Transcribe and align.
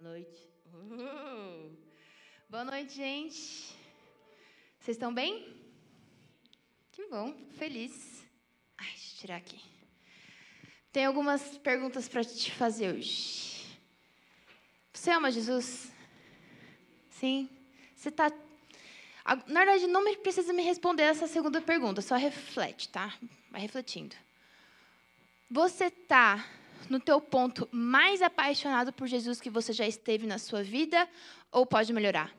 Boa 0.00 0.12
noite. 0.12 0.48
Uh! 0.72 1.76
Boa 2.48 2.64
noite, 2.64 2.94
gente. 2.94 3.74
Vocês 4.78 4.96
estão 4.96 5.12
bem? 5.12 5.60
Que 6.92 7.04
bom, 7.08 7.34
feliz. 7.54 8.24
Ai, 8.76 8.86
deixa 8.90 9.14
eu 9.14 9.18
tirar 9.18 9.36
aqui. 9.36 9.60
Tem 10.92 11.04
algumas 11.04 11.58
perguntas 11.58 12.08
para 12.08 12.22
te 12.22 12.52
fazer 12.52 12.94
hoje. 12.94 13.76
Você 14.92 15.10
ama 15.10 15.32
Jesus? 15.32 15.90
Sim? 17.10 17.50
Você 17.96 18.10
está. 18.10 18.30
Na 19.48 19.64
verdade, 19.64 19.88
não 19.88 20.14
precisa 20.18 20.52
me 20.52 20.62
responder 20.62 21.02
essa 21.02 21.26
segunda 21.26 21.60
pergunta, 21.60 22.02
só 22.02 22.14
reflete, 22.14 22.88
tá? 22.88 23.18
Vai 23.50 23.62
refletindo. 23.62 24.14
Você 25.50 25.86
está 25.86 26.48
no 26.88 27.00
teu 27.00 27.20
ponto 27.20 27.68
mais 27.72 28.22
apaixonado 28.22 28.92
por 28.92 29.06
Jesus 29.06 29.40
que 29.40 29.50
você 29.50 29.72
já 29.72 29.86
esteve 29.86 30.26
na 30.26 30.38
sua 30.38 30.62
vida 30.62 31.08
ou 31.50 31.66
pode 31.66 31.92
melhorar? 31.92 32.34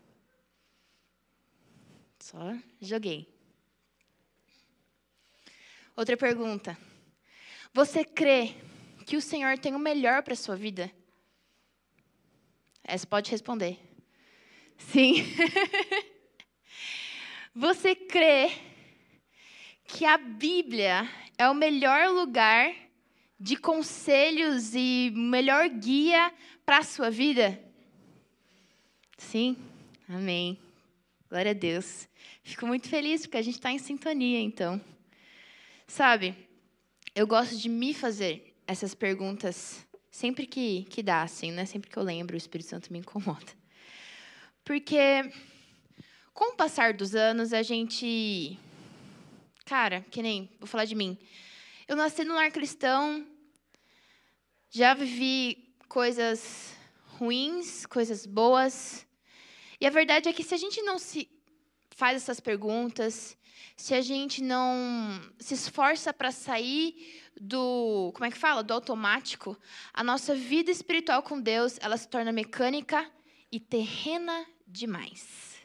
Só 2.20 2.55
joguei. 2.81 3.27
Outra 5.95 6.16
pergunta. 6.16 6.77
Você 7.73 8.03
crê 8.03 8.55
que 9.05 9.17
o 9.17 9.21
Senhor 9.21 9.57
tem 9.57 9.75
o 9.75 9.80
melhor 9.80 10.23
para 10.23 10.33
a 10.33 10.38
sua 10.38 10.55
vida? 10.55 10.91
Essa 12.83 13.05
pode 13.05 13.30
responder. 13.30 13.80
Sim. 14.77 15.25
Você 17.53 17.95
crê 17.95 18.52
que 19.85 20.05
a 20.05 20.17
Bíblia 20.17 21.09
é 21.38 21.49
o 21.49 21.53
melhor 21.53 22.09
lugar 22.09 22.73
de 23.39 23.55
conselhos 23.55 24.75
e 24.75 25.11
melhor 25.16 25.70
guia 25.70 26.34
para 26.66 26.80
a 26.80 26.84
sua 26.84 27.09
vida? 27.09 27.59
Sim? 29.17 29.55
Amém. 30.07 30.59
Glória 31.30 31.52
a 31.52 31.53
Deus. 31.53 32.09
Fico 32.44 32.66
muito 32.67 32.89
feliz 32.89 33.22
porque 33.22 33.38
a 33.38 33.41
gente 33.41 33.55
está 33.55 33.72
em 33.72 33.78
sintonia, 33.78 34.39
então. 34.39 34.81
Sabe, 35.88 36.36
eu 37.16 37.25
gosto 37.25 37.55
de 37.55 37.69
me 37.69 37.94
fazer 37.94 38.55
essas 38.67 38.94
perguntas 38.94 39.85
sempre 40.11 40.45
que, 40.45 40.83
que 40.85 41.02
dá, 41.02 41.23
assim, 41.23 41.52
né? 41.52 41.66
Sempre 41.66 41.89
que 41.89 41.97
eu 41.97 42.03
lembro, 42.03 42.35
o 42.35 42.38
Espírito 42.38 42.69
Santo 42.69 42.91
me 42.91 43.00
incomoda. 43.00 43.52
Porque, 44.63 45.31
com 46.33 46.53
o 46.53 46.56
passar 46.56 46.94
dos 46.94 47.16
anos, 47.16 47.53
a 47.53 47.63
gente. 47.63 48.59
Cara, 49.66 50.02
que 50.11 50.22
nem. 50.22 50.50
Vou 50.59 50.67
falar 50.67 50.85
de 50.85 50.95
mim. 50.95 51.17
Eu 51.88 51.95
nasci 51.95 52.23
no 52.23 52.35
lar 52.35 52.52
cristão, 52.52 53.25
já 54.70 54.94
vivi 54.94 55.75
coisas 55.88 56.73
ruins, 57.17 57.86
coisas 57.86 58.25
boas. 58.25 59.06
E 59.80 59.88
a 59.88 59.89
verdade 59.89 60.30
é 60.30 60.34
que 60.34 60.44
se 60.44 60.53
a 60.53 60.58
gente 60.58 60.81
não 60.81 61.00
se 61.00 61.30
faz 61.92 62.17
essas 62.17 62.39
perguntas, 62.39 63.38
se 63.75 63.94
a 63.94 64.02
gente 64.02 64.42
não 64.44 65.22
se 65.40 65.53
esforça 65.53 66.14
para 66.14 66.31
sair 66.31 67.22
do, 67.40 68.12
como 68.14 68.25
é 68.25 68.31
que 68.31 68.38
fala, 68.38 68.64
do 68.64 68.73
automático, 68.73 69.58
a 69.94 70.03
nossa 70.03 70.36
vida 70.36 70.70
espiritual 70.72 71.23
com 71.23 71.40
Deus, 71.40 71.78
ela 71.81 71.97
se 71.97 72.08
torna 72.08 72.31
mecânica 72.31 73.09
e 73.52 73.59
terrena 73.59 74.45
demais. 74.67 75.58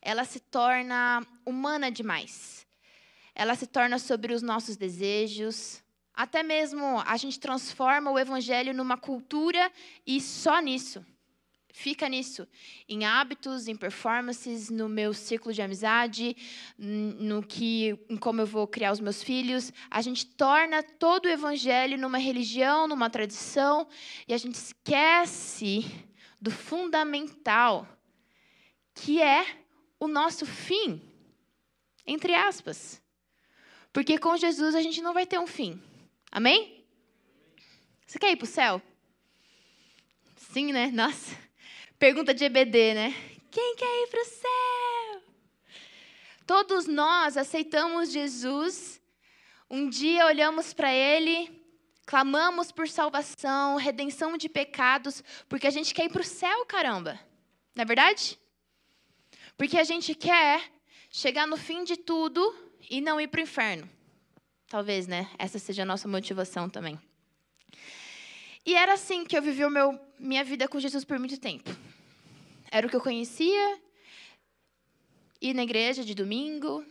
Ela 0.00 0.24
se 0.24 0.40
torna 0.40 1.26
humana 1.44 1.90
demais 1.90 2.66
ela 3.36 3.54
se 3.54 3.66
torna 3.66 3.98
sobre 3.98 4.32
os 4.32 4.40
nossos 4.40 4.78
desejos. 4.78 5.82
Até 6.16 6.42
mesmo 6.42 6.98
a 7.06 7.16
gente 7.18 7.38
transforma 7.38 8.10
o 8.10 8.18
evangelho 8.18 8.72
numa 8.72 8.96
cultura 8.96 9.70
e 10.06 10.18
só 10.18 10.58
nisso. 10.60 11.04
Fica 11.78 12.08
nisso, 12.08 12.48
em 12.88 13.04
hábitos, 13.04 13.68
em 13.68 13.76
performances, 13.76 14.70
no 14.70 14.88
meu 14.88 15.12
ciclo 15.12 15.52
de 15.52 15.60
amizade, 15.60 16.34
no 16.78 17.42
que, 17.42 17.94
em 18.08 18.16
como 18.16 18.40
eu 18.40 18.46
vou 18.46 18.66
criar 18.66 18.92
os 18.92 18.98
meus 18.98 19.22
filhos. 19.22 19.70
A 19.90 20.00
gente 20.00 20.24
torna 20.24 20.82
todo 20.82 21.26
o 21.26 21.28
evangelho 21.28 21.98
numa 21.98 22.16
religião, 22.16 22.88
numa 22.88 23.10
tradição, 23.10 23.86
e 24.26 24.32
a 24.32 24.38
gente 24.38 24.54
esquece 24.54 25.84
do 26.40 26.50
fundamental, 26.50 27.86
que 28.94 29.20
é 29.20 29.44
o 30.00 30.08
nosso 30.08 30.46
fim, 30.46 31.02
entre 32.06 32.34
aspas. 32.34 33.02
Porque 33.92 34.16
com 34.16 34.34
Jesus 34.38 34.74
a 34.74 34.80
gente 34.80 35.02
não 35.02 35.12
vai 35.12 35.26
ter 35.26 35.38
um 35.38 35.46
fim. 35.46 35.78
Amém? 36.36 36.84
Você 38.06 38.18
quer 38.18 38.30
ir 38.30 38.36
para 38.36 38.44
o 38.44 38.46
céu? 38.46 38.82
Sim, 40.36 40.70
né? 40.70 40.88
Nossa. 40.92 41.34
Pergunta 41.98 42.34
de 42.34 42.44
EBD, 42.44 42.92
né? 42.92 43.14
Quem 43.50 43.74
quer 43.74 44.02
ir 44.02 44.08
para 44.08 44.20
o 44.20 44.24
céu? 44.26 45.22
Todos 46.46 46.86
nós 46.86 47.38
aceitamos 47.38 48.12
Jesus. 48.12 49.00
Um 49.70 49.88
dia 49.88 50.26
olhamos 50.26 50.74
para 50.74 50.92
Ele, 50.92 51.58
clamamos 52.04 52.70
por 52.70 52.86
salvação, 52.86 53.76
redenção 53.76 54.36
de 54.36 54.50
pecados, 54.50 55.24
porque 55.48 55.66
a 55.66 55.70
gente 55.70 55.94
quer 55.94 56.04
ir 56.04 56.10
para 56.10 56.20
o 56.20 56.22
céu, 56.22 56.66
caramba. 56.66 57.18
Não 57.74 57.80
é 57.80 57.86
verdade? 57.86 58.38
Porque 59.56 59.78
a 59.78 59.84
gente 59.84 60.14
quer 60.14 60.70
chegar 61.10 61.46
no 61.46 61.56
fim 61.56 61.82
de 61.82 61.96
tudo 61.96 62.54
e 62.90 63.00
não 63.00 63.18
ir 63.18 63.28
para 63.28 63.40
o 63.40 63.42
inferno. 63.42 63.95
Talvez, 64.68 65.06
né? 65.06 65.30
Essa 65.38 65.58
seja 65.58 65.82
a 65.82 65.86
nossa 65.86 66.08
motivação 66.08 66.68
também. 66.68 66.98
E 68.64 68.74
era 68.74 68.94
assim 68.94 69.24
que 69.24 69.36
eu 69.38 69.42
vivi 69.42 69.64
o 69.64 69.70
meu, 69.70 69.98
minha 70.18 70.42
vida 70.42 70.66
com 70.66 70.80
Jesus 70.80 71.04
por 71.04 71.18
muito 71.20 71.38
tempo. 71.38 71.70
Era 72.68 72.86
o 72.86 72.90
que 72.90 72.96
eu 72.96 73.00
conhecia, 73.00 73.78
ir 75.40 75.54
na 75.54 75.62
igreja 75.62 76.04
de 76.04 76.14
domingo, 76.14 76.84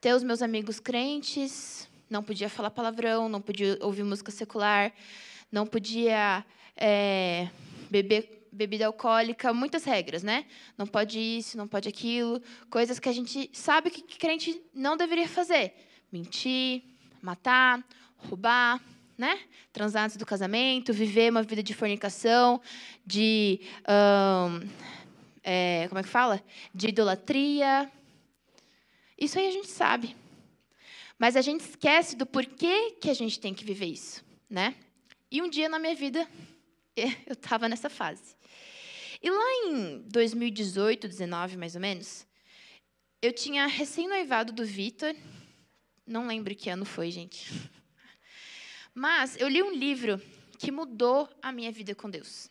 ter 0.00 0.14
os 0.14 0.22
meus 0.22 0.40
amigos 0.40 0.80
crentes, 0.80 1.86
não 2.08 2.22
podia 2.22 2.48
falar 2.48 2.70
palavrão, 2.70 3.28
não 3.28 3.42
podia 3.42 3.78
ouvir 3.82 4.02
música 4.02 4.30
secular, 4.30 4.90
não 5.50 5.66
podia 5.66 6.44
é, 6.74 7.50
beber 7.90 8.40
bebida 8.52 8.84
alcoólica, 8.84 9.50
muitas 9.52 9.82
regras, 9.84 10.22
né? 10.22 10.44
Não 10.76 10.86
pode 10.86 11.18
isso, 11.18 11.56
não 11.56 11.66
pode 11.66 11.88
aquilo, 11.88 12.40
coisas 12.68 12.98
que 12.98 13.08
a 13.08 13.12
gente 13.12 13.48
sabe 13.54 13.90
que 13.90 14.18
crente 14.18 14.60
não 14.74 14.94
deveria 14.94 15.26
fazer. 15.26 15.74
Mentir, 16.12 16.82
matar, 17.22 17.82
roubar, 18.16 18.80
né? 19.16 19.40
Transar 19.72 20.04
antes 20.04 20.16
do 20.16 20.26
casamento, 20.26 20.92
viver 20.92 21.30
uma 21.30 21.42
vida 21.42 21.62
de 21.62 21.72
fornicação, 21.72 22.60
de. 23.04 23.60
Um, 23.88 24.68
é, 25.42 25.86
como 25.88 25.98
é 25.98 26.02
que 26.02 26.08
fala? 26.08 26.42
De 26.74 26.88
idolatria. 26.88 27.90
Isso 29.18 29.38
aí 29.38 29.48
a 29.48 29.52
gente 29.52 29.68
sabe. 29.68 30.14
Mas 31.18 31.36
a 31.36 31.40
gente 31.40 31.60
esquece 31.60 32.16
do 32.16 32.26
porquê 32.26 32.96
que 33.00 33.08
a 33.08 33.14
gente 33.14 33.38
tem 33.38 33.54
que 33.54 33.64
viver 33.64 33.86
isso, 33.86 34.24
né? 34.50 34.74
E 35.30 35.40
um 35.40 35.48
dia 35.48 35.68
na 35.68 35.78
minha 35.78 35.94
vida, 35.94 36.28
eu 36.96 37.32
estava 37.32 37.68
nessa 37.68 37.88
fase. 37.88 38.36
E 39.22 39.30
lá 39.30 39.52
em 39.64 40.02
2018, 40.08 41.06
19 41.06 41.56
mais 41.56 41.76
ou 41.76 41.80
menos, 41.80 42.26
eu 43.22 43.32
tinha 43.32 43.66
recém-noivado 43.66 44.52
do 44.52 44.66
Vitor. 44.66 45.14
Não 46.06 46.26
lembro 46.26 46.54
que 46.54 46.70
ano 46.70 46.84
foi, 46.84 47.10
gente. 47.10 47.50
Mas 48.94 49.36
eu 49.40 49.48
li 49.48 49.62
um 49.62 49.72
livro 49.72 50.20
que 50.58 50.70
mudou 50.70 51.28
a 51.40 51.50
minha 51.52 51.72
vida 51.72 51.94
com 51.94 52.10
Deus. 52.10 52.50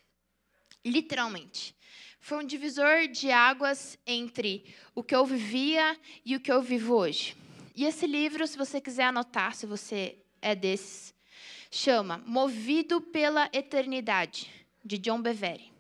Literalmente. 0.84 1.76
Foi 2.20 2.38
um 2.44 2.46
divisor 2.46 3.08
de 3.08 3.32
águas 3.32 3.98
entre 4.06 4.64
o 4.94 5.04
que 5.04 5.16
eu 5.16 5.26
vivia 5.26 5.98
e 6.24 6.36
o 6.36 6.40
que 6.40 6.52
eu 6.52 6.62
vivo 6.62 6.96
hoje. 6.96 7.36
E 7.76 7.86
esse 7.86 8.06
livro, 8.06 8.46
se 8.46 8.58
você 8.58 8.80
quiser 8.80 9.06
anotar, 9.06 9.56
se 9.56 9.66
você 9.66 10.18
é 10.42 10.54
desses, 10.54 11.14
chama 11.72 12.20
Movido 12.26 13.02
pela 13.02 13.50
Eternidade, 13.54 14.52
de 14.84 14.98
John 14.98 15.22
Bevere 15.22 15.72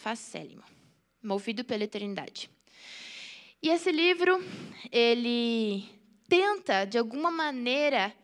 facélimo, 0.00 0.62
movido 1.22 1.62
pela 1.62 1.84
eternidade. 1.84 2.50
E 3.62 3.68
esse 3.68 3.92
livro, 3.92 4.42
ele 4.90 5.86
tenta, 6.30 6.84
de 6.86 6.96
alguma 6.96 7.30
maneira, 7.30 8.16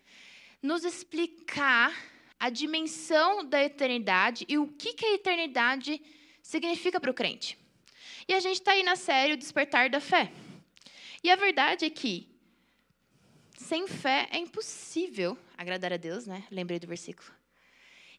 nos 0.62 0.84
explicar 0.84 1.92
a 2.38 2.48
dimensão 2.48 3.44
da 3.44 3.62
eternidade 3.62 4.46
e 4.48 4.56
o 4.56 4.68
que, 4.68 4.94
que 4.94 5.04
a 5.04 5.14
eternidade 5.14 6.00
significa 6.40 7.00
para 7.00 7.10
o 7.10 7.14
crente. 7.14 7.58
E 8.28 8.32
a 8.32 8.40
gente 8.40 8.60
está 8.60 8.72
aí 8.72 8.82
na 8.82 8.96
série 8.96 9.32
O 9.32 9.36
Despertar 9.36 9.90
da 9.90 10.00
Fé. 10.00 10.32
E 11.22 11.30
a 11.30 11.36
verdade 11.36 11.84
é 11.84 11.90
que, 11.90 12.28
sem 13.58 13.88
fé, 13.88 14.28
é 14.30 14.38
impossível 14.38 15.36
agradar 15.58 15.92
a 15.92 15.96
Deus, 15.96 16.26
né? 16.26 16.44
Lembrei 16.50 16.78
do 16.78 16.86
versículo. 16.86 17.28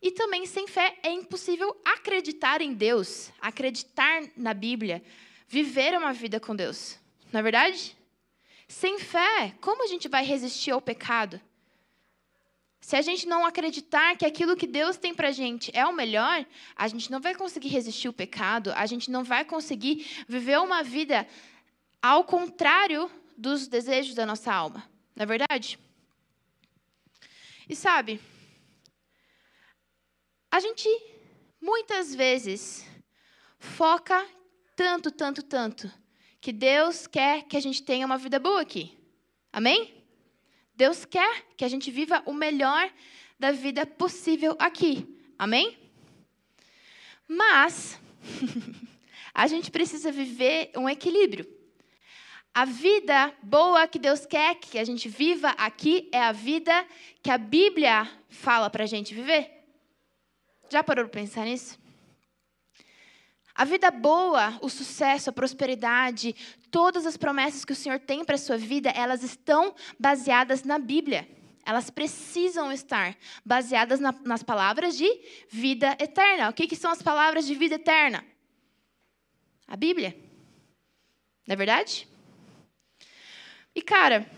E 0.02 0.12
também, 0.12 0.46
sem 0.46 0.68
fé, 0.68 0.98
é 1.02 1.10
impossível 1.10 1.76
acreditar 1.84 2.62
em 2.62 2.74
Deus, 2.74 3.32
acreditar 3.40 4.24
na 4.36 4.54
Bíblia, 4.54 5.02
viver 5.48 5.98
uma 5.98 6.14
vida 6.14 6.40
com 6.40 6.56
Deus. 6.56 7.00
Não 7.32 7.40
é 7.40 7.44
verdade? 7.44 7.97
Sem 8.68 9.00
fé, 9.00 9.56
como 9.62 9.84
a 9.84 9.88
gente 9.88 10.08
vai 10.08 10.24
resistir 10.26 10.72
ao 10.72 10.82
pecado? 10.82 11.40
Se 12.82 12.96
a 12.96 13.02
gente 13.02 13.28
não 13.28 13.46
acreditar 13.46 14.16
que 14.16 14.26
aquilo 14.26 14.56
que 14.56 14.68
Deus 14.68 14.98
tem 14.98 15.14
para 15.14 15.32
gente 15.32 15.72
é 15.74 15.86
o 15.86 15.94
melhor, 15.94 16.46
a 16.76 16.88
gente 16.88 17.12
não 17.12 17.20
vai 17.20 17.34
conseguir 17.34 17.70
resistir 17.70 18.08
o 18.08 18.14
pecado, 18.14 18.72
a 18.76 18.86
gente 18.86 19.10
não 19.10 19.24
vai 19.24 19.44
conseguir 19.44 20.26
viver 20.28 20.60
uma 20.60 20.84
vida 20.84 21.28
ao 22.02 22.24
contrário 22.24 23.10
dos 23.38 23.68
desejos 23.68 24.16
da 24.16 24.26
nossa 24.26 24.54
alma. 24.54 24.90
Não 25.16 25.24
é 25.24 25.26
verdade? 25.26 25.80
E 27.68 27.76
sabe, 27.76 28.22
a 30.50 30.60
gente 30.60 30.88
muitas 31.60 32.16
vezes 32.16 32.86
foca 33.60 34.26
tanto, 34.76 35.12
tanto, 35.12 35.44
tanto, 35.44 35.92
que 36.48 36.54
Deus 36.54 37.08
quer 37.08 37.44
que 37.44 37.58
a 37.58 37.60
gente 37.60 37.84
tenha 37.84 38.06
uma 38.06 38.18
vida 38.18 38.40
boa 38.40 38.62
aqui. 38.62 38.98
Amém? 39.52 39.94
Deus 40.74 41.04
quer 41.04 41.44
que 41.58 41.66
a 41.66 41.68
gente 41.68 41.92
viva 41.92 42.24
o 42.26 42.32
melhor 42.32 42.90
da 43.38 43.52
vida 43.52 43.86
possível 43.86 44.56
aqui. 44.58 45.06
Amém? 45.38 45.78
Mas 47.28 48.00
a 49.36 49.46
gente 49.46 49.70
precisa 49.70 50.10
viver 50.10 50.72
um 50.78 50.88
equilíbrio. 50.88 51.46
A 52.54 52.64
vida 52.64 53.36
boa 53.44 53.86
que 53.86 54.00
Deus 54.00 54.26
quer 54.26 54.56
que 54.56 54.80
a 54.80 54.86
gente 54.86 55.10
viva 55.10 55.50
aqui 55.50 56.08
é 56.14 56.22
a 56.22 56.32
vida 56.32 56.88
que 57.22 57.30
a 57.30 57.38
Bíblia 57.38 58.10
fala 58.30 58.70
para 58.70 58.86
a 58.86 58.88
gente 58.88 59.14
viver. 59.14 59.52
Já 60.70 60.82
parou 60.82 61.04
para 61.10 61.20
pensar 61.20 61.44
nisso? 61.44 61.78
A 63.58 63.66
vida 63.66 63.90
boa, 63.90 64.56
o 64.62 64.70
sucesso, 64.70 65.32
a 65.32 65.34
prosperidade, 65.34 66.36
todas 66.70 67.08
as 67.08 67.18
promessas 67.18 67.66
que 67.66 67.72
o 67.72 67.76
Senhor 67.76 68.00
tem 68.00 68.24
para 68.24 68.36
a 68.36 68.38
sua 68.38 68.56
vida, 68.56 68.92
elas 68.92 69.24
estão 69.24 69.74
baseadas 70.00 70.62
na 70.64 70.78
Bíblia. 70.78 71.28
Elas 71.66 71.90
precisam 71.90 72.72
estar 72.72 73.18
baseadas 73.44 74.00
na, 74.00 74.12
nas 74.24 74.44
palavras 74.44 74.96
de 74.96 75.10
vida 75.50 75.98
eterna. 76.00 76.50
O 76.50 76.54
que, 76.54 76.68
que 76.68 76.76
são 76.76 76.92
as 76.92 77.02
palavras 77.02 77.48
de 77.48 77.56
vida 77.56 77.76
eterna? 77.76 78.24
A 79.68 79.76
Bíblia. 79.76 80.16
Não 81.48 81.54
é 81.54 81.56
verdade? 81.56 82.08
E, 83.74 83.82
cara, 83.82 84.30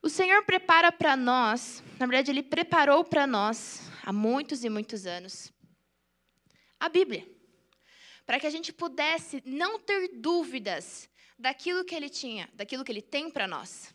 o 0.00 0.08
Senhor 0.08 0.42
prepara 0.42 0.90
para 0.90 1.14
nós, 1.14 1.84
na 1.98 2.06
verdade, 2.06 2.30
Ele 2.30 2.42
preparou 2.42 3.04
para 3.04 3.26
nós, 3.26 3.90
há 4.02 4.12
muitos 4.12 4.64
e 4.64 4.70
muitos 4.70 5.04
anos, 5.04 5.52
a 6.80 6.88
Bíblia 6.88 7.36
para 8.28 8.38
que 8.38 8.46
a 8.46 8.50
gente 8.50 8.74
pudesse 8.74 9.42
não 9.46 9.78
ter 9.78 10.08
dúvidas 10.08 11.08
daquilo 11.38 11.82
que 11.82 11.94
ele 11.94 12.10
tinha, 12.10 12.46
daquilo 12.52 12.84
que 12.84 12.92
ele 12.92 13.00
tem 13.00 13.30
para 13.30 13.48
nós. 13.48 13.94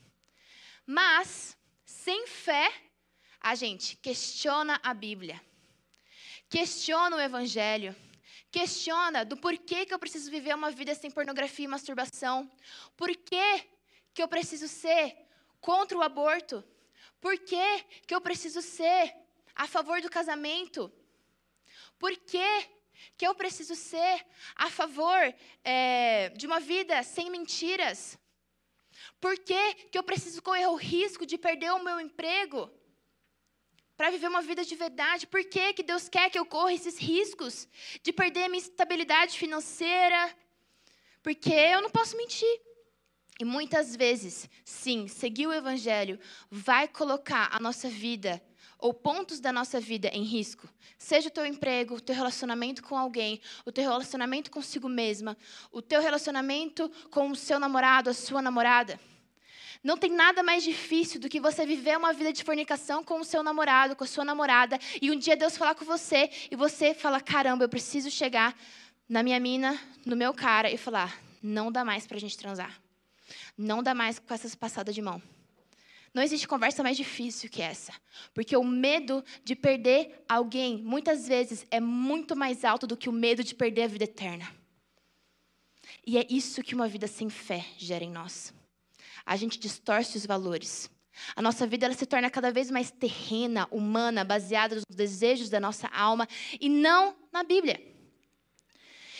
Mas, 0.87 1.55
sem 1.85 2.25
fé, 2.25 2.73
a 3.39 3.53
gente 3.53 3.95
questiona 3.97 4.79
a 4.81 4.91
Bíblia, 4.91 5.39
questiona 6.49 7.15
o 7.15 7.19
Evangelho, 7.19 7.95
questiona 8.49 9.23
do 9.23 9.37
porquê 9.37 9.85
que 9.85 9.93
eu 9.93 9.99
preciso 9.99 10.31
viver 10.31 10.55
uma 10.55 10.71
vida 10.71 10.95
sem 10.95 11.11
pornografia 11.11 11.65
e 11.65 11.67
masturbação, 11.67 12.51
por 12.97 13.15
que, 13.15 13.69
eu 14.17 14.27
preciso 14.27 14.67
ser 14.67 15.15
contra 15.61 15.95
o 15.95 16.01
aborto, 16.01 16.63
por 17.21 17.37
que, 17.37 17.85
eu 18.09 18.19
preciso 18.19 18.63
ser 18.63 19.15
a 19.53 19.67
favor 19.67 20.01
do 20.01 20.09
casamento, 20.09 20.91
por 21.99 22.17
que 23.17 23.25
eu 23.25 23.35
preciso 23.35 23.75
ser 23.75 24.25
a 24.55 24.69
favor 24.69 25.33
é, 25.63 26.29
de 26.29 26.45
uma 26.45 26.59
vida 26.59 27.01
sem 27.03 27.29
mentiras? 27.29 28.17
Por 29.19 29.37
que, 29.37 29.73
que 29.91 29.97
eu 29.97 30.03
preciso 30.03 30.41
correr 30.41 30.67
o 30.67 30.75
risco 30.75 31.25
de 31.25 31.37
perder 31.37 31.71
o 31.71 31.83
meu 31.83 31.99
emprego 31.99 32.69
para 33.95 34.09
viver 34.09 34.27
uma 34.27 34.41
vida 34.41 34.65
de 34.65 34.75
verdade? 34.75 35.27
Por 35.27 35.43
que, 35.45 35.73
que 35.73 35.83
Deus 35.83 36.09
quer 36.09 36.29
que 36.29 36.37
eu 36.37 36.45
corra 36.45 36.73
esses 36.73 36.97
riscos 36.97 37.67
de 38.01 38.11
perder 38.11 38.43
a 38.43 38.49
minha 38.49 38.61
estabilidade 38.61 39.37
financeira? 39.37 40.35
Porque 41.21 41.53
eu 41.53 41.81
não 41.81 41.89
posso 41.89 42.17
mentir. 42.17 42.61
E 43.39 43.45
muitas 43.45 43.95
vezes, 43.95 44.49
sim, 44.63 45.07
seguir 45.07 45.47
o 45.47 45.53
Evangelho 45.53 46.19
vai 46.51 46.87
colocar 46.87 47.49
a 47.51 47.59
nossa 47.59 47.89
vida 47.89 48.41
ou 48.83 48.93
pontos 48.93 49.39
da 49.39 49.53
nossa 49.53 49.79
vida 49.79 50.09
em 50.09 50.23
risco, 50.23 50.67
seja 50.97 51.29
o 51.29 51.31
teu 51.31 51.45
emprego, 51.45 51.95
o 51.95 52.01
teu 52.01 52.13
relacionamento 52.13 52.83
com 52.83 52.97
alguém, 52.97 53.39
o 53.65 53.71
teu 53.71 53.81
relacionamento 53.85 54.51
consigo 54.51 54.89
mesma, 54.89 55.37
o 55.71 55.81
teu 55.81 56.01
relacionamento 56.01 56.91
com 57.09 57.31
o 57.31 57.35
seu 57.35 57.61
namorado, 57.61 58.09
a 58.09 58.13
sua 58.13 58.41
namorada. 58.41 58.99
Não 59.81 59.95
tem 59.97 60.11
nada 60.11 60.43
mais 60.43 60.65
difícil 60.65 61.17
do 61.17 61.29
que 61.29 61.39
você 61.39 61.65
viver 61.65 61.97
uma 61.97 62.11
vida 62.11 62.33
de 62.33 62.43
fornicação 62.43 63.05
com 63.05 63.21
o 63.21 63.23
seu 63.23 63.41
namorado, 63.41 63.95
com 63.95 64.03
a 64.03 64.07
sua 64.07 64.25
namorada, 64.25 64.77
e 65.01 65.09
um 65.09 65.17
dia 65.17 65.37
Deus 65.37 65.55
falar 65.55 65.75
com 65.75 65.85
você 65.85 66.29
e 66.51 66.55
você 66.57 66.93
fala: 66.93 67.21
caramba, 67.21 67.63
eu 67.63 67.69
preciso 67.69 68.11
chegar 68.11 68.53
na 69.07 69.23
minha 69.23 69.39
mina, 69.39 69.79
no 70.05 70.17
meu 70.17 70.33
cara 70.33 70.69
e 70.69 70.75
falar: 70.75 71.17
não 71.41 71.71
dá 71.71 71.85
mais 71.85 72.05
para 72.05 72.17
a 72.17 72.19
gente 72.19 72.37
transar. 72.37 72.81
Não 73.57 73.81
dá 73.81 73.93
mais 73.93 74.19
com 74.19 74.33
essas 74.33 74.55
passadas 74.55 74.93
de 74.93 75.01
mão. 75.01 75.21
Não 76.13 76.21
existe 76.21 76.47
conversa 76.47 76.83
mais 76.83 76.95
difícil 76.95 77.49
que 77.49 77.61
essa. 77.61 77.91
Porque 78.33 78.55
o 78.55 78.63
medo 78.63 79.23
de 79.43 79.55
perder 79.55 80.23
alguém, 80.29 80.77
muitas 80.83 81.27
vezes, 81.27 81.65
é 81.71 81.79
muito 81.79 82.35
mais 82.35 82.63
alto 82.63 82.85
do 82.85 82.95
que 82.95 83.09
o 83.09 83.13
medo 83.13 83.43
de 83.43 83.55
perder 83.55 83.83
a 83.83 83.87
vida 83.87 84.03
eterna. 84.03 84.53
E 86.05 86.17
é 86.17 86.27
isso 86.29 86.61
que 86.61 86.75
uma 86.75 86.87
vida 86.87 87.07
sem 87.07 87.29
fé 87.29 87.65
gera 87.77 88.03
em 88.03 88.11
nós. 88.11 88.53
A 89.25 89.35
gente 89.35 89.57
distorce 89.57 90.17
os 90.17 90.25
valores. 90.25 90.89
A 91.35 91.41
nossa 91.41 91.65
vida 91.65 91.85
ela 91.85 91.95
se 91.95 92.05
torna 92.05 92.29
cada 92.29 92.51
vez 92.51 92.69
mais 92.69 92.91
terrena, 92.91 93.67
humana, 93.71 94.23
baseada 94.23 94.75
nos 94.75 94.95
desejos 94.95 95.49
da 95.49 95.59
nossa 95.59 95.87
alma 95.87 96.27
e 96.59 96.69
não 96.69 97.15
na 97.31 97.43
Bíblia. 97.43 97.81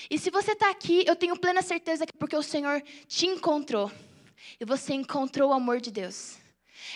E 0.10 0.20
se 0.20 0.30
você 0.30 0.52
está 0.52 0.70
aqui, 0.70 1.04
eu 1.08 1.16
tenho 1.16 1.40
plena 1.40 1.62
certeza 1.62 2.06
que 2.06 2.12
é 2.16 2.20
porque 2.20 2.36
o 2.36 2.44
Senhor 2.44 2.82
te 3.08 3.26
encontrou 3.26 3.92
e 4.60 4.66
você 4.66 4.94
encontrou 4.94 5.50
o 5.50 5.54
amor 5.54 5.80
de 5.80 5.92
Deus. 5.92 6.43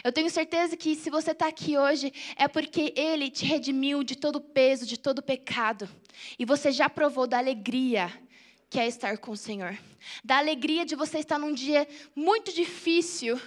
Eu 0.04 0.12
tenho 0.12 0.30
certeza 0.30 0.78
que 0.78 0.96
se 0.96 1.10
você 1.10 1.32
está 1.32 1.48
aqui 1.48 1.78
hoje 1.78 2.14
é 2.36 2.48
porque 2.48 2.94
Ele 2.96 3.30
te 3.30 3.46
redimiu 3.46 4.04
de 4.04 4.16
todo 4.16 4.42
peso, 4.42 4.86
de 4.86 4.98
todo 4.98 5.22
pecado. 5.22 5.90
E 6.38 6.46
você 6.46 6.72
já 6.72 6.90
provou 6.90 7.28
da 7.28 7.38
alegria 7.38 8.12
que 8.70 8.80
é 8.80 8.88
estar 8.88 9.18
com 9.18 9.32
o 9.32 9.38
Senhor. 9.38 9.78
Da 10.24 10.38
alegria 10.38 10.86
de 10.86 10.96
você 10.96 11.20
estar 11.20 11.40
num 11.40 11.54
dia 11.54 11.88
muito 12.16 12.54
difícil 12.54 13.40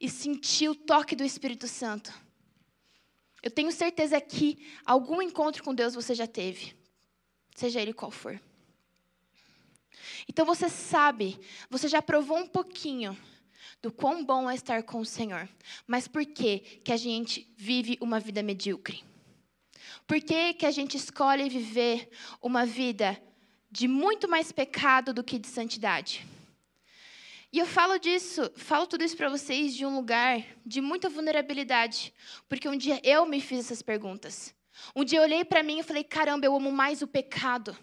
e 0.00 0.08
sentir 0.08 0.68
o 0.68 0.74
toque 0.74 1.14
do 1.14 1.24
Espírito 1.24 1.68
Santo. 1.68 2.12
Eu 3.42 3.50
tenho 3.50 3.70
certeza 3.72 4.20
que 4.20 4.66
algum 4.84 5.20
encontro 5.22 5.62
com 5.62 5.74
Deus 5.74 5.94
você 5.94 6.14
já 6.14 6.26
teve, 6.26 6.74
seja 7.54 7.80
ele 7.80 7.92
qual 7.92 8.10
for. 8.10 8.40
Então 10.28 10.44
você 10.44 10.68
sabe, 10.68 11.38
você 11.68 11.88
já 11.88 12.00
provou 12.00 12.38
um 12.38 12.46
pouquinho 12.46 13.16
do 13.82 13.92
quão 13.92 14.24
bom 14.24 14.50
é 14.50 14.54
estar 14.54 14.82
com 14.82 15.00
o 15.00 15.04
Senhor. 15.04 15.48
Mas 15.86 16.08
por 16.08 16.24
que, 16.24 16.58
que 16.84 16.92
a 16.92 16.96
gente 16.96 17.52
vive 17.56 17.96
uma 18.00 18.20
vida 18.20 18.42
medíocre? 18.42 19.04
Por 20.06 20.20
que, 20.20 20.54
que 20.54 20.66
a 20.66 20.70
gente 20.70 20.96
escolhe 20.96 21.48
viver 21.48 22.10
uma 22.42 22.66
vida 22.66 23.20
de 23.70 23.86
muito 23.86 24.28
mais 24.28 24.50
pecado 24.50 25.14
do 25.14 25.22
que 25.22 25.38
de 25.38 25.48
santidade? 25.48 26.26
E 27.52 27.58
eu 27.58 27.66
falo 27.66 27.98
disso, 27.98 28.50
falo 28.54 28.86
tudo 28.86 29.02
isso 29.02 29.16
para 29.16 29.28
vocês 29.28 29.74
de 29.74 29.84
um 29.84 29.94
lugar 29.94 30.44
de 30.64 30.80
muita 30.80 31.08
vulnerabilidade, 31.08 32.14
porque 32.48 32.68
um 32.68 32.76
dia 32.76 33.00
eu 33.02 33.26
me 33.26 33.40
fiz 33.40 33.60
essas 33.60 33.82
perguntas. 33.82 34.54
Um 34.94 35.04
dia 35.04 35.18
eu 35.18 35.24
olhei 35.24 35.44
para 35.44 35.62
mim 35.62 35.80
e 35.80 35.82
falei: 35.82 36.04
caramba, 36.04 36.46
eu 36.46 36.54
amo 36.54 36.70
mais 36.70 37.02
o 37.02 37.08
pecado. 37.08 37.76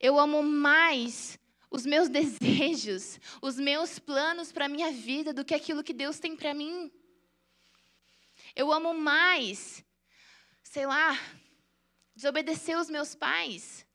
Eu 0.00 0.18
amo 0.18 0.42
mais 0.42 1.38
os 1.70 1.84
meus 1.84 2.08
desejos, 2.10 3.18
os 3.40 3.56
meus 3.56 3.98
planos 3.98 4.52
para 4.52 4.66
a 4.66 4.68
minha 4.68 4.90
vida 4.90 5.32
do 5.32 5.44
que 5.44 5.54
aquilo 5.54 5.84
que 5.84 5.92
Deus 5.92 6.18
tem 6.18 6.36
para 6.36 6.54
mim. 6.54 6.90
Eu 8.54 8.72
amo 8.72 8.94
mais, 8.94 9.84
sei 10.62 10.86
lá, 10.86 11.18
desobedecer 12.14 12.78
os 12.78 12.90
meus 12.90 13.14
pais 13.14 13.86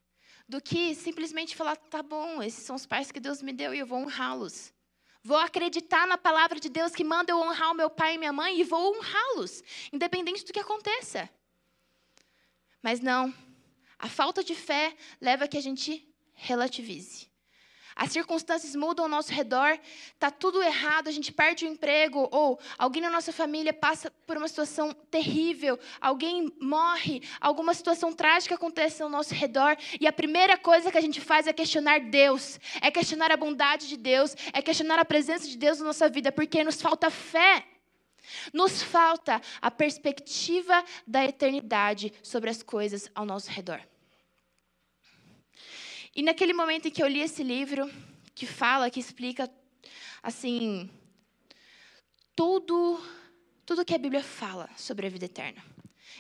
do 0.47 0.61
que 0.61 0.93
simplesmente 0.93 1.55
falar, 1.55 1.75
tá 1.75 2.03
bom, 2.03 2.41
esses 2.41 2.63
são 2.63 2.75
os 2.75 2.85
pais 2.85 3.11
que 3.11 3.19
Deus 3.19 3.41
me 3.41 3.53
deu 3.53 3.73
e 3.73 3.79
eu 3.79 3.85
vou 3.85 3.99
honrá-los. 3.99 4.73
Vou 5.23 5.37
acreditar 5.37 6.05
na 6.05 6.17
palavra 6.17 6.59
de 6.59 6.69
Deus 6.69 6.93
que 6.93 7.03
manda 7.03 7.31
eu 7.31 7.37
honrar 7.37 7.71
o 7.71 7.75
meu 7.75 7.89
pai 7.89 8.15
e 8.15 8.17
minha 8.17 8.33
mãe 8.33 8.59
e 8.59 8.63
vou 8.63 8.95
honrá-los, 8.95 9.63
independente 9.91 10.43
do 10.43 10.51
que 10.51 10.59
aconteça. 10.59 11.29
Mas 12.81 12.99
não, 12.99 13.33
a 13.97 14.09
falta 14.09 14.43
de 14.43 14.53
fé 14.53 14.95
leva 15.21 15.45
a 15.45 15.47
que 15.47 15.57
a 15.57 15.61
gente 15.61 16.05
relativize. 16.33 17.32
As 17.95 18.11
circunstâncias 18.11 18.75
mudam 18.75 19.05
ao 19.05 19.09
nosso 19.09 19.31
redor, 19.31 19.77
está 20.13 20.31
tudo 20.31 20.61
errado, 20.61 21.07
a 21.07 21.11
gente 21.11 21.31
perde 21.31 21.65
o 21.65 21.67
emprego, 21.67 22.27
ou 22.31 22.59
alguém 22.77 23.01
na 23.01 23.09
nossa 23.09 23.31
família 23.31 23.71
passa 23.71 24.11
por 24.25 24.37
uma 24.37 24.47
situação 24.47 24.93
terrível, 25.11 25.79
alguém 26.01 26.51
morre, 26.59 27.21
alguma 27.39 27.73
situação 27.73 28.11
trágica 28.11 28.55
acontece 28.55 29.03
ao 29.03 29.09
nosso 29.09 29.33
redor, 29.33 29.77
e 29.99 30.07
a 30.07 30.13
primeira 30.13 30.57
coisa 30.57 30.91
que 30.91 30.97
a 30.97 31.01
gente 31.01 31.21
faz 31.21 31.47
é 31.47 31.53
questionar 31.53 31.99
Deus, 31.99 32.59
é 32.81 32.89
questionar 32.89 33.31
a 33.31 33.37
bondade 33.37 33.87
de 33.87 33.97
Deus, 33.97 34.35
é 34.51 34.61
questionar 34.61 34.99
a 34.99 35.05
presença 35.05 35.47
de 35.47 35.57
Deus 35.57 35.79
na 35.79 35.85
nossa 35.85 36.09
vida, 36.09 36.31
porque 36.31 36.63
nos 36.63 36.81
falta 36.81 37.09
fé. 37.09 37.65
Nos 38.53 38.81
falta 38.81 39.41
a 39.61 39.69
perspectiva 39.69 40.83
da 41.05 41.25
eternidade 41.25 42.13
sobre 42.23 42.49
as 42.49 42.63
coisas 42.63 43.11
ao 43.13 43.25
nosso 43.25 43.51
redor. 43.51 43.81
E 46.15 46.21
naquele 46.21 46.53
momento 46.53 46.87
em 46.87 46.91
que 46.91 47.01
eu 47.01 47.07
li 47.07 47.21
esse 47.21 47.43
livro, 47.43 47.89
que 48.35 48.45
fala, 48.45 48.89
que 48.89 48.99
explica, 48.99 49.49
assim, 50.21 50.87
tudo, 52.35 53.03
tudo 53.65 53.83
que 53.83 53.95
a 53.95 53.97
Bíblia 53.97 54.21
fala 54.21 54.69
sobre 54.77 55.07
a 55.07 55.09
vida 55.09 55.25
eterna. 55.25 55.63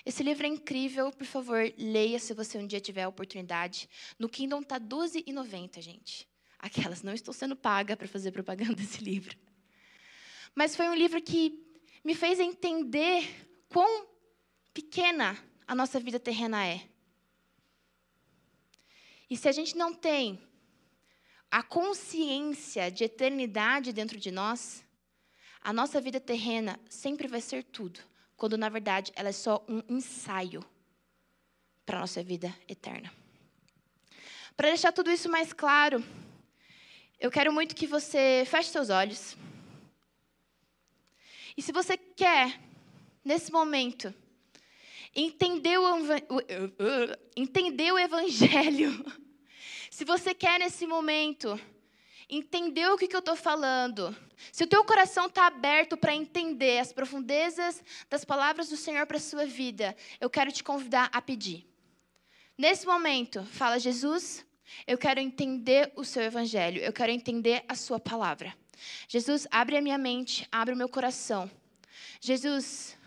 Esse 0.03 0.23
livro 0.23 0.45
é 0.45 0.49
incrível, 0.49 1.11
por 1.11 1.27
favor, 1.27 1.71
leia 1.77 2.17
se 2.17 2.33
você 2.33 2.57
um 2.57 2.65
dia 2.65 2.81
tiver 2.81 3.03
a 3.03 3.07
oportunidade. 3.07 3.87
No 4.17 4.27
Kindle 4.27 4.61
está 4.61 4.77
R$ 4.77 4.85
12,90, 4.85 5.79
gente. 5.79 6.27
Aquelas, 6.57 7.03
não 7.03 7.13
estou 7.13 7.33
sendo 7.33 7.55
paga 7.55 7.95
para 7.95 8.07
fazer 8.07 8.31
propaganda 8.31 8.73
desse 8.73 9.03
livro. 9.03 9.37
Mas 10.55 10.75
foi 10.75 10.89
um 10.89 10.95
livro 10.95 11.21
que 11.21 11.63
me 12.03 12.15
fez 12.15 12.39
entender 12.39 13.29
quão 13.69 14.07
pequena 14.73 15.37
a 15.67 15.75
nossa 15.75 15.99
vida 15.99 16.19
terrena 16.19 16.65
é. 16.65 16.81
E 19.33 19.35
se 19.35 19.49
a 19.49 19.51
gente 19.51 19.75
não 19.75 19.95
tem 19.95 20.39
a 21.49 21.63
consciência 21.63 22.91
de 22.91 23.05
eternidade 23.05 23.91
dentro 23.91 24.19
de 24.19 24.29
nós, 24.29 24.85
a 25.59 25.73
nossa 25.73 25.99
vida 25.99 26.19
terrena 26.19 26.79
sempre 26.87 27.27
vai 27.27 27.41
ser 27.41 27.63
tudo, 27.63 27.99
quando 28.37 28.59
na 28.59 28.69
verdade 28.69 29.11
ela 29.15 29.29
é 29.29 29.31
só 29.31 29.65
um 29.67 29.81
ensaio 29.89 30.63
para 31.83 31.97
a 31.97 32.01
nossa 32.01 32.21
vida 32.21 32.55
eterna. 32.67 33.11
Para 34.55 34.67
deixar 34.67 34.91
tudo 34.91 35.09
isso 35.09 35.27
mais 35.27 35.51
claro, 35.51 36.05
eu 37.19 37.31
quero 37.31 37.51
muito 37.51 37.75
que 37.75 37.87
você 37.87 38.43
feche 38.45 38.69
seus 38.69 38.91
olhos. 38.91 39.35
E 41.57 41.61
se 41.63 41.71
você 41.71 41.97
quer, 41.97 42.61
nesse 43.25 43.51
momento, 43.51 44.13
entender 45.15 45.79
o, 45.79 45.85
entender 47.35 47.91
o 47.91 47.97
Evangelho, 47.97 49.03
se 49.93 50.03
você 50.03 50.33
quer, 50.33 50.57
nesse 50.57 50.87
momento, 50.87 51.59
entender 52.27 52.87
o 52.87 52.97
que, 52.97 53.07
que 53.07 53.15
eu 53.15 53.19
estou 53.19 53.35
falando, 53.35 54.15
se 54.51 54.63
o 54.63 54.67
teu 54.67 54.83
coração 54.83 55.27
está 55.27 55.45
aberto 55.45 55.95
para 55.95 56.15
entender 56.15 56.79
as 56.79 56.91
profundezas 56.91 57.83
das 58.09 58.25
palavras 58.25 58.69
do 58.69 58.75
Senhor 58.75 59.05
para 59.05 59.17
a 59.17 59.19
sua 59.19 59.45
vida, 59.45 59.95
eu 60.19 60.31
quero 60.31 60.51
te 60.51 60.63
convidar 60.63 61.11
a 61.13 61.21
pedir. 61.21 61.63
Nesse 62.57 62.87
momento, 62.87 63.45
fala, 63.45 63.77
Jesus, 63.77 64.43
eu 64.87 64.97
quero 64.97 65.19
entender 65.19 65.93
o 65.95 66.03
seu 66.03 66.23
Evangelho, 66.23 66.81
eu 66.81 66.91
quero 66.91 67.11
entender 67.11 67.63
a 67.67 67.75
sua 67.75 67.99
palavra. 67.99 68.51
Jesus, 69.07 69.45
abre 69.51 69.77
a 69.77 69.81
minha 69.81 69.99
mente, 69.99 70.47
abre 70.51 70.73
o 70.73 70.77
meu 70.77 70.89
coração. 70.89 71.47
Jesus, 72.19 72.97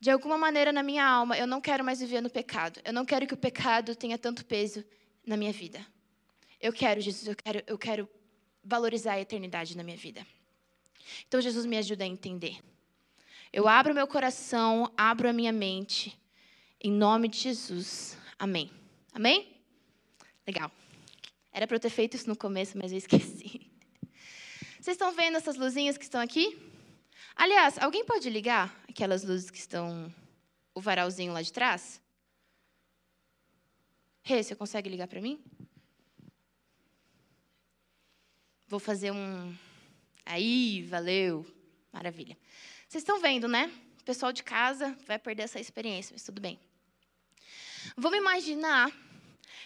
de 0.00 0.10
alguma 0.10 0.36
maneira 0.36 0.72
na 0.72 0.82
minha 0.82 1.06
alma, 1.06 1.38
eu 1.38 1.46
não 1.46 1.60
quero 1.60 1.84
mais 1.84 2.00
viver 2.00 2.20
no 2.20 2.28
pecado. 2.28 2.80
Eu 2.84 2.92
não 2.92 3.04
quero 3.04 3.24
que 3.24 3.34
o 3.34 3.36
pecado 3.36 3.94
tenha 3.94 4.18
tanto 4.18 4.44
peso 4.44 4.84
na 5.26 5.36
minha 5.36 5.52
vida. 5.52 5.84
Eu 6.60 6.72
quero, 6.72 7.00
Jesus, 7.00 7.26
eu 7.26 7.36
quero, 7.36 7.62
eu 7.66 7.78
quero 7.78 8.08
valorizar 8.62 9.14
a 9.14 9.20
eternidade 9.20 9.76
na 9.76 9.82
minha 9.82 9.96
vida. 9.96 10.26
Então, 11.26 11.40
Jesus, 11.40 11.66
me 11.66 11.76
ajuda 11.76 12.04
a 12.04 12.06
entender. 12.06 12.58
Eu 13.52 13.68
abro 13.68 13.94
meu 13.94 14.06
coração, 14.06 14.92
abro 14.96 15.28
a 15.28 15.32
minha 15.32 15.52
mente. 15.52 16.18
Em 16.80 16.90
nome 16.90 17.28
de 17.28 17.38
Jesus. 17.38 18.16
Amém. 18.38 18.70
Amém? 19.12 19.56
Legal. 20.46 20.70
Era 21.52 21.66
para 21.66 21.76
eu 21.76 21.80
ter 21.80 21.90
feito 21.90 22.16
isso 22.16 22.28
no 22.28 22.36
começo, 22.36 22.78
mas 22.78 22.92
eu 22.92 22.98
esqueci. 22.98 23.70
Vocês 24.80 24.94
estão 24.94 25.12
vendo 25.12 25.36
essas 25.36 25.56
luzinhas 25.56 25.96
que 25.96 26.04
estão 26.04 26.20
aqui? 26.20 26.58
Aliás, 27.36 27.78
alguém 27.78 28.04
pode 28.04 28.28
ligar 28.28 28.74
aquelas 28.88 29.22
luzes 29.22 29.50
que 29.50 29.58
estão 29.58 30.12
o 30.74 30.80
varalzinho 30.80 31.32
lá 31.32 31.40
de 31.40 31.52
trás? 31.52 32.01
Rê, 34.22 34.42
você 34.42 34.54
consegue 34.54 34.88
ligar 34.88 35.08
para 35.08 35.20
mim? 35.20 35.42
Vou 38.68 38.78
fazer 38.78 39.10
um. 39.10 39.56
Aí, 40.24 40.82
valeu. 40.84 41.44
Maravilha. 41.92 42.38
Vocês 42.88 43.02
estão 43.02 43.20
vendo, 43.20 43.48
né? 43.48 43.66
O 44.00 44.04
pessoal 44.04 44.32
de 44.32 44.42
casa 44.42 44.96
vai 45.06 45.18
perder 45.18 45.42
essa 45.42 45.58
experiência, 45.58 46.14
mas 46.14 46.22
tudo 46.22 46.40
bem. 46.40 46.58
Vamos 47.96 48.18
imaginar 48.18 48.92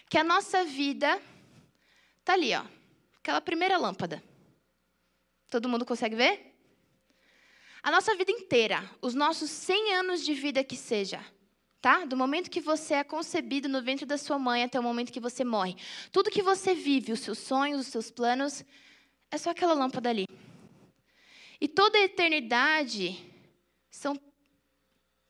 que 0.08 0.16
a 0.16 0.24
nossa 0.24 0.64
vida 0.64 1.20
está 2.20 2.32
ali, 2.32 2.54
ó. 2.54 2.64
Aquela 3.18 3.40
primeira 3.40 3.76
lâmpada. 3.76 4.22
Todo 5.50 5.68
mundo 5.68 5.84
consegue 5.84 6.16
ver? 6.16 6.54
A 7.82 7.90
nossa 7.90 8.14
vida 8.16 8.32
inteira, 8.32 8.90
os 9.00 9.14
nossos 9.14 9.50
100 9.50 9.94
anos 9.94 10.24
de 10.24 10.34
vida 10.34 10.64
que 10.64 10.76
seja, 10.76 11.24
tá? 11.86 12.04
Do 12.04 12.16
momento 12.16 12.50
que 12.50 12.60
você 12.60 12.94
é 12.94 13.04
concebido 13.04 13.68
no 13.68 13.80
ventre 13.80 14.04
da 14.04 14.18
sua 14.18 14.40
mãe 14.40 14.64
até 14.64 14.80
o 14.80 14.82
momento 14.82 15.12
que 15.12 15.20
você 15.20 15.44
morre. 15.44 15.76
Tudo 16.10 16.32
que 16.32 16.42
você 16.42 16.74
vive, 16.74 17.12
os 17.12 17.20
seus 17.20 17.38
sonhos, 17.38 17.82
os 17.82 17.86
seus 17.86 18.10
planos, 18.10 18.64
é 19.30 19.38
só 19.38 19.50
aquela 19.50 19.72
lâmpada 19.72 20.10
ali. 20.10 20.26
E 21.60 21.68
toda 21.68 21.96
a 21.96 22.02
eternidade 22.02 23.16
são 23.88 24.20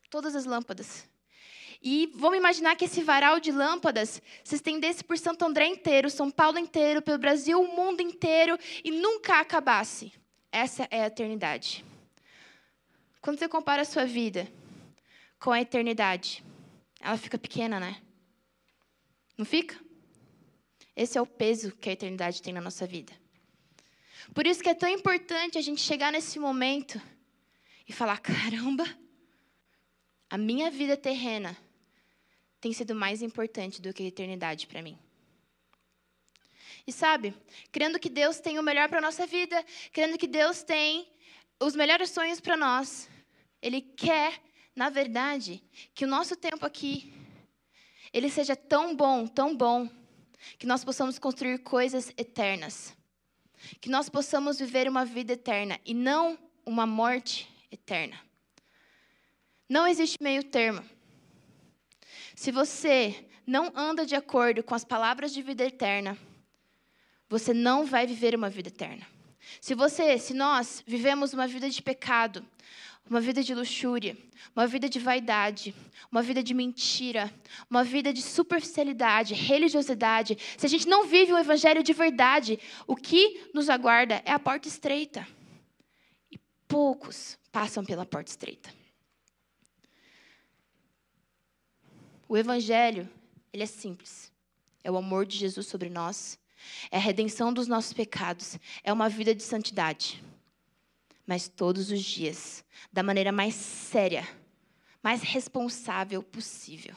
todas 0.09 0.35
as 0.35 0.45
lâmpadas. 0.45 1.07
E 1.79 2.11
vamos 2.15 2.39
imaginar 2.39 2.75
que 2.75 2.85
esse 2.85 3.03
varal 3.03 3.39
de 3.39 3.51
lâmpadas 3.51 4.19
se 4.43 4.55
estendesse 4.55 5.03
por 5.03 5.15
Santo 5.15 5.45
André 5.45 5.67
inteiro, 5.67 6.09
São 6.09 6.31
Paulo 6.31 6.57
inteiro, 6.57 7.03
pelo 7.03 7.19
Brasil, 7.19 7.61
o 7.61 7.75
mundo 7.75 8.01
inteiro 8.01 8.57
e 8.83 8.89
nunca 8.89 9.39
acabasse. 9.39 10.11
Essa 10.51 10.87
é 10.89 11.03
a 11.03 11.05
eternidade. 11.05 11.85
Quando 13.21 13.37
você 13.37 13.47
compara 13.47 13.83
a 13.83 13.85
sua 13.85 14.05
vida 14.05 14.51
com 15.39 15.51
a 15.51 15.61
eternidade, 15.61 16.46
ela 16.99 17.17
fica 17.17 17.37
pequena, 17.37 17.79
né? 17.79 18.01
Não 19.37 19.45
fica? 19.45 19.79
Esse 20.95 21.17
é 21.17 21.21
o 21.21 21.27
peso 21.27 21.75
que 21.75 21.89
a 21.89 21.93
eternidade 21.93 22.41
tem 22.41 22.53
na 22.53 22.61
nossa 22.61 22.87
vida. 22.87 23.13
Por 24.33 24.47
isso 24.47 24.63
que 24.63 24.69
é 24.69 24.73
tão 24.73 24.89
importante 24.89 25.57
a 25.57 25.61
gente 25.61 25.81
chegar 25.81 26.11
nesse 26.11 26.39
momento 26.39 27.01
e 27.87 27.93
falar: 27.93 28.17
caramba, 28.19 28.85
a 30.29 30.37
minha 30.37 30.69
vida 30.69 30.97
terrena 30.97 31.55
tem 32.59 32.73
sido 32.73 32.95
mais 32.95 33.21
importante 33.21 33.81
do 33.81 33.93
que 33.93 34.03
a 34.03 34.07
eternidade 34.07 34.67
para 34.67 34.81
mim. 34.81 34.97
E 36.85 36.91
sabe, 36.91 37.33
crendo 37.71 37.99
que 37.99 38.09
Deus 38.09 38.39
tem 38.39 38.57
o 38.57 38.63
melhor 38.63 38.89
para 38.89 38.99
a 38.99 39.01
nossa 39.01 39.27
vida, 39.27 39.63
crendo 39.91 40.17
que 40.17 40.27
Deus 40.27 40.63
tem 40.63 41.07
os 41.59 41.75
melhores 41.75 42.09
sonhos 42.09 42.39
para 42.39 42.55
nós, 42.55 43.09
Ele 43.61 43.81
quer, 43.81 44.41
na 44.77 44.91
verdade, 44.91 45.63
que 45.95 46.05
o 46.05 46.07
nosso 46.07 46.35
tempo 46.35 46.63
aqui, 46.63 47.11
ele 48.13 48.29
seja 48.29 48.55
tão 48.55 48.95
bom, 48.95 49.25
tão 49.25 49.57
bom, 49.57 49.89
que 50.59 50.67
nós 50.67 50.85
possamos 50.85 51.17
construir 51.17 51.57
coisas 51.63 52.13
eternas. 52.15 52.95
Que 53.81 53.89
nós 53.89 54.07
possamos 54.07 54.59
viver 54.59 54.87
uma 54.87 55.03
vida 55.03 55.33
eterna 55.33 55.79
e 55.83 55.95
não 55.95 56.37
uma 56.63 56.85
morte 56.85 57.49
eterna. 57.71 58.21
Não 59.67 59.87
existe 59.87 60.21
meio 60.21 60.43
termo. 60.43 60.87
Se 62.35 62.51
você 62.51 63.27
não 63.47 63.73
anda 63.75 64.05
de 64.05 64.15
acordo 64.15 64.61
com 64.61 64.75
as 64.75 64.85
palavras 64.85 65.33
de 65.33 65.41
vida 65.41 65.65
eterna, 65.65 66.15
você 67.27 67.51
não 67.51 67.83
vai 67.83 68.05
viver 68.05 68.35
uma 68.35 68.47
vida 68.47 68.69
eterna. 68.69 69.07
Se 69.59 69.73
você, 69.73 70.19
se 70.19 70.35
nós 70.35 70.83
vivemos 70.85 71.33
uma 71.33 71.47
vida 71.47 71.67
de 71.67 71.81
pecado, 71.81 72.45
uma 73.09 73.21
vida 73.21 73.41
de 73.41 73.53
luxúria, 73.53 74.17
uma 74.55 74.67
vida 74.67 74.89
de 74.89 74.99
vaidade, 74.99 75.73
uma 76.11 76.21
vida 76.21 76.43
de 76.43 76.53
mentira, 76.53 77.33
uma 77.69 77.83
vida 77.83 78.13
de 78.13 78.21
superficialidade, 78.21 79.33
religiosidade, 79.33 80.37
se 80.57 80.65
a 80.65 80.69
gente 80.69 80.87
não 80.87 81.05
vive 81.05 81.33
o 81.33 81.37
evangelho 81.37 81.83
de 81.83 81.93
verdade, 81.93 82.59
o 82.85 82.95
que 82.95 83.49
nos 83.53 83.69
aguarda 83.69 84.21
é 84.25 84.31
a 84.31 84.39
porta 84.39 84.67
estreita. 84.67 85.27
E 86.31 86.37
poucos 86.67 87.37
passam 87.51 87.83
pela 87.83 88.05
porta 88.05 88.29
estreita. 88.29 88.73
O 92.27 92.35
evangelho, 92.35 93.09
ele 93.53 93.63
é 93.63 93.67
simples. 93.67 94.31
É 94.83 94.91
o 94.91 94.97
amor 94.97 95.25
de 95.25 95.37
Jesus 95.37 95.67
sobre 95.67 95.89
nós, 95.89 96.39
é 96.89 96.97
a 96.97 96.99
redenção 96.99 97.53
dos 97.53 97.67
nossos 97.67 97.93
pecados, 97.93 98.57
é 98.83 98.91
uma 98.91 99.09
vida 99.09 99.35
de 99.35 99.43
santidade. 99.43 100.23
Mas 101.27 101.47
todos 101.47 101.91
os 101.91 102.01
dias, 102.01 102.63
da 102.91 103.03
maneira 103.03 103.31
mais 103.31 103.53
séria, 103.53 104.27
mais 105.03 105.21
responsável 105.21 106.23
possível. 106.23 106.95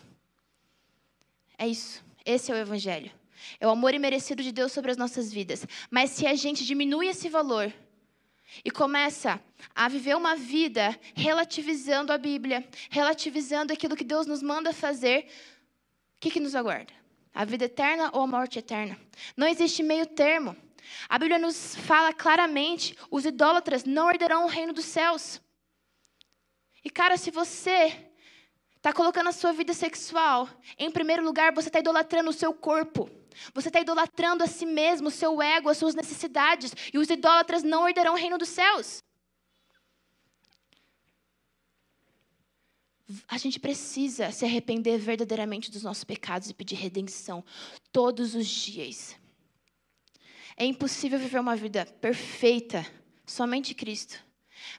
É 1.59 1.67
isso. 1.67 2.03
Esse 2.25 2.53
é 2.53 2.55
o 2.55 2.59
evangelho. 2.59 3.11
É 3.59 3.67
o 3.67 3.71
amor 3.71 3.93
imerecido 3.93 4.43
de 4.43 4.53
Deus 4.53 4.73
sobre 4.73 4.91
as 4.91 4.97
nossas 4.97 5.33
vidas. 5.33 5.67
Mas 5.91 6.11
se 6.11 6.27
a 6.27 6.35
gente 6.35 6.65
diminui 6.65 7.09
esse 7.09 7.29
valor, 7.29 7.73
e 8.65 8.71
começa 8.71 9.41
a 9.75 9.89
viver 9.89 10.17
uma 10.17 10.35
vida 10.35 10.99
relativizando 11.15 12.13
a 12.13 12.19
Bíblia, 12.19 12.67
relativizando 12.91 13.73
aquilo 13.73 13.97
que 13.97 14.05
Deus 14.05 14.27
nos 14.27 14.43
manda 14.43 14.73
fazer, 14.73 15.27
o 16.17 16.21
que, 16.21 16.31
que 16.31 16.41
nos 16.41 16.55
aguarda? 16.55 16.93
A 17.33 17.45
vida 17.45 17.67
eterna 17.67 18.11
ou 18.13 18.23
a 18.23 18.27
morte 18.27 18.59
eterna? 18.59 18.99
Não 19.37 19.47
existe 19.47 19.83
meio 19.83 20.05
termo. 20.05 20.57
A 21.09 21.19
Bíblia 21.19 21.39
nos 21.39 21.75
fala 21.77 22.13
claramente: 22.13 22.97
os 23.11 23.25
idólatras 23.25 23.85
não 23.85 24.11
herdarão 24.11 24.45
o 24.45 24.49
reino 24.49 24.73
dos 24.73 24.85
céus. 24.85 25.41
E, 26.85 26.91
cara, 26.91 27.17
se 27.17 27.31
você 27.31 28.11
está 28.77 28.93
colocando 28.93 29.29
a 29.29 29.33
sua 29.33 29.53
vida 29.53 29.75
sexual 29.75 30.49
em 30.79 30.91
primeiro 30.91 31.23
lugar, 31.23 31.53
você 31.53 31.69
está 31.69 31.79
idolatrando 31.79 32.31
o 32.31 32.33
seu 32.35 32.55
corpo. 32.55 33.11
Você 33.55 33.69
está 33.69 33.81
idolatrando 33.81 34.43
a 34.43 34.47
si 34.47 34.67
mesmo, 34.67 35.09
o 35.09 35.11
seu 35.11 35.41
ego, 35.41 35.69
as 35.69 35.77
suas 35.77 35.95
necessidades. 35.95 36.73
E 36.93 36.99
os 36.99 37.09
idólatras 37.09 37.63
não 37.63 37.89
herdarão 37.89 38.15
o 38.15 38.17
reino 38.17 38.39
dos 38.39 38.49
céus. 38.49 39.03
A 43.27 43.39
gente 43.39 43.59
precisa 43.59 44.31
se 44.31 44.45
arrepender 44.45 44.99
verdadeiramente 44.99 45.71
dos 45.71 45.83
nossos 45.83 46.05
pecados 46.05 46.49
e 46.49 46.55
pedir 46.55 46.77
redenção 46.77 47.45
todos 47.93 48.35
os 48.35 48.47
dias. 48.47 49.17
É 50.61 50.64
impossível 50.67 51.19
viver 51.19 51.38
uma 51.38 51.57
vida 51.57 51.87
perfeita 51.87 52.87
somente 53.25 53.75
Cristo. 53.75 54.23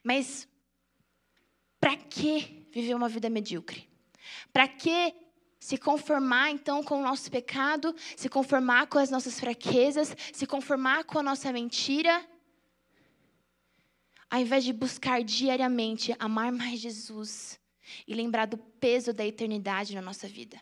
Mas 0.03 0.47
para 1.79 1.97
que 1.97 2.67
viver 2.71 2.93
uma 2.93 3.09
vida 3.09 3.31
medíocre? 3.31 3.89
Para 4.53 4.67
que 4.67 5.11
se 5.59 5.79
conformar 5.79 6.51
então 6.51 6.83
com 6.83 6.99
o 6.99 7.03
nosso 7.03 7.31
pecado, 7.31 7.95
se 8.15 8.29
conformar 8.29 8.85
com 8.85 8.99
as 8.99 9.09
nossas 9.09 9.39
fraquezas, 9.39 10.15
se 10.31 10.45
conformar 10.45 11.03
com 11.03 11.17
a 11.17 11.23
nossa 11.23 11.51
mentira, 11.51 12.23
ao 14.29 14.39
invés 14.39 14.63
de 14.63 14.73
buscar 14.73 15.23
diariamente 15.23 16.15
amar 16.19 16.51
mais 16.51 16.79
Jesus 16.79 17.59
e 18.07 18.13
lembrar 18.13 18.45
do 18.45 18.55
peso 18.55 19.11
da 19.11 19.25
eternidade 19.25 19.95
na 19.95 20.01
nossa 20.03 20.27
vida. 20.27 20.61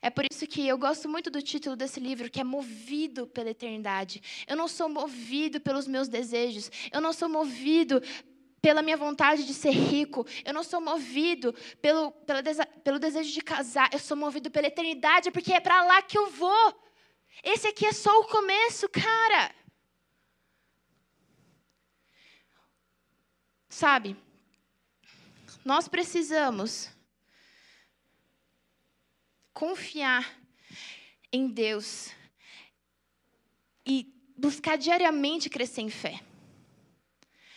É 0.00 0.10
por 0.10 0.24
isso 0.30 0.46
que 0.46 0.66
eu 0.66 0.76
gosto 0.78 1.08
muito 1.08 1.30
do 1.30 1.40
título 1.40 1.76
desse 1.76 1.98
livro, 1.98 2.30
que 2.30 2.40
é 2.40 2.44
Movido 2.44 3.26
pela 3.26 3.50
Eternidade. 3.50 4.22
Eu 4.46 4.56
não 4.56 4.68
sou 4.68 4.88
movido 4.88 5.60
pelos 5.60 5.86
meus 5.86 6.08
desejos, 6.08 6.70
eu 6.92 7.00
não 7.00 7.12
sou 7.12 7.28
movido 7.28 8.02
pela 8.60 8.82
minha 8.82 8.96
vontade 8.96 9.46
de 9.46 9.54
ser 9.54 9.70
rico, 9.70 10.26
eu 10.44 10.52
não 10.52 10.64
sou 10.64 10.80
movido 10.80 11.54
pelo, 11.80 12.10
pelo, 12.10 12.42
pelo 12.82 12.98
desejo 12.98 13.32
de 13.32 13.40
casar, 13.40 13.88
eu 13.92 13.98
sou 13.98 14.16
movido 14.16 14.50
pela 14.50 14.66
eternidade, 14.66 15.30
porque 15.30 15.52
é 15.52 15.60
para 15.60 15.84
lá 15.84 16.02
que 16.02 16.18
eu 16.18 16.30
vou. 16.30 16.82
Esse 17.44 17.68
aqui 17.68 17.86
é 17.86 17.92
só 17.92 18.20
o 18.20 18.26
começo, 18.26 18.88
cara. 18.88 19.54
Sabe, 23.68 24.16
nós 25.64 25.86
precisamos 25.86 26.90
confiar 29.56 30.38
em 31.32 31.48
Deus 31.48 32.10
e 33.86 34.14
buscar 34.36 34.76
diariamente 34.76 35.48
crescer 35.48 35.80
em 35.80 35.88
fé. 35.88 36.20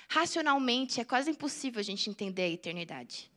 Racionalmente, 0.07 1.01
é 1.01 1.03
quase 1.03 1.29
impossível 1.29 1.81
a 1.81 1.83
gente 1.83 2.09
entender 2.09 2.43
a 2.43 2.47
eternidade. 2.47 3.29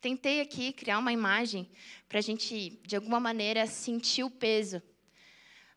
Tentei 0.00 0.40
aqui 0.40 0.72
criar 0.72 0.98
uma 0.98 1.12
imagem 1.12 1.70
para 2.08 2.18
a 2.18 2.20
gente, 2.20 2.70
de 2.84 2.96
alguma 2.96 3.20
maneira, 3.20 3.64
sentir 3.64 4.24
o 4.24 4.30
peso. 4.30 4.82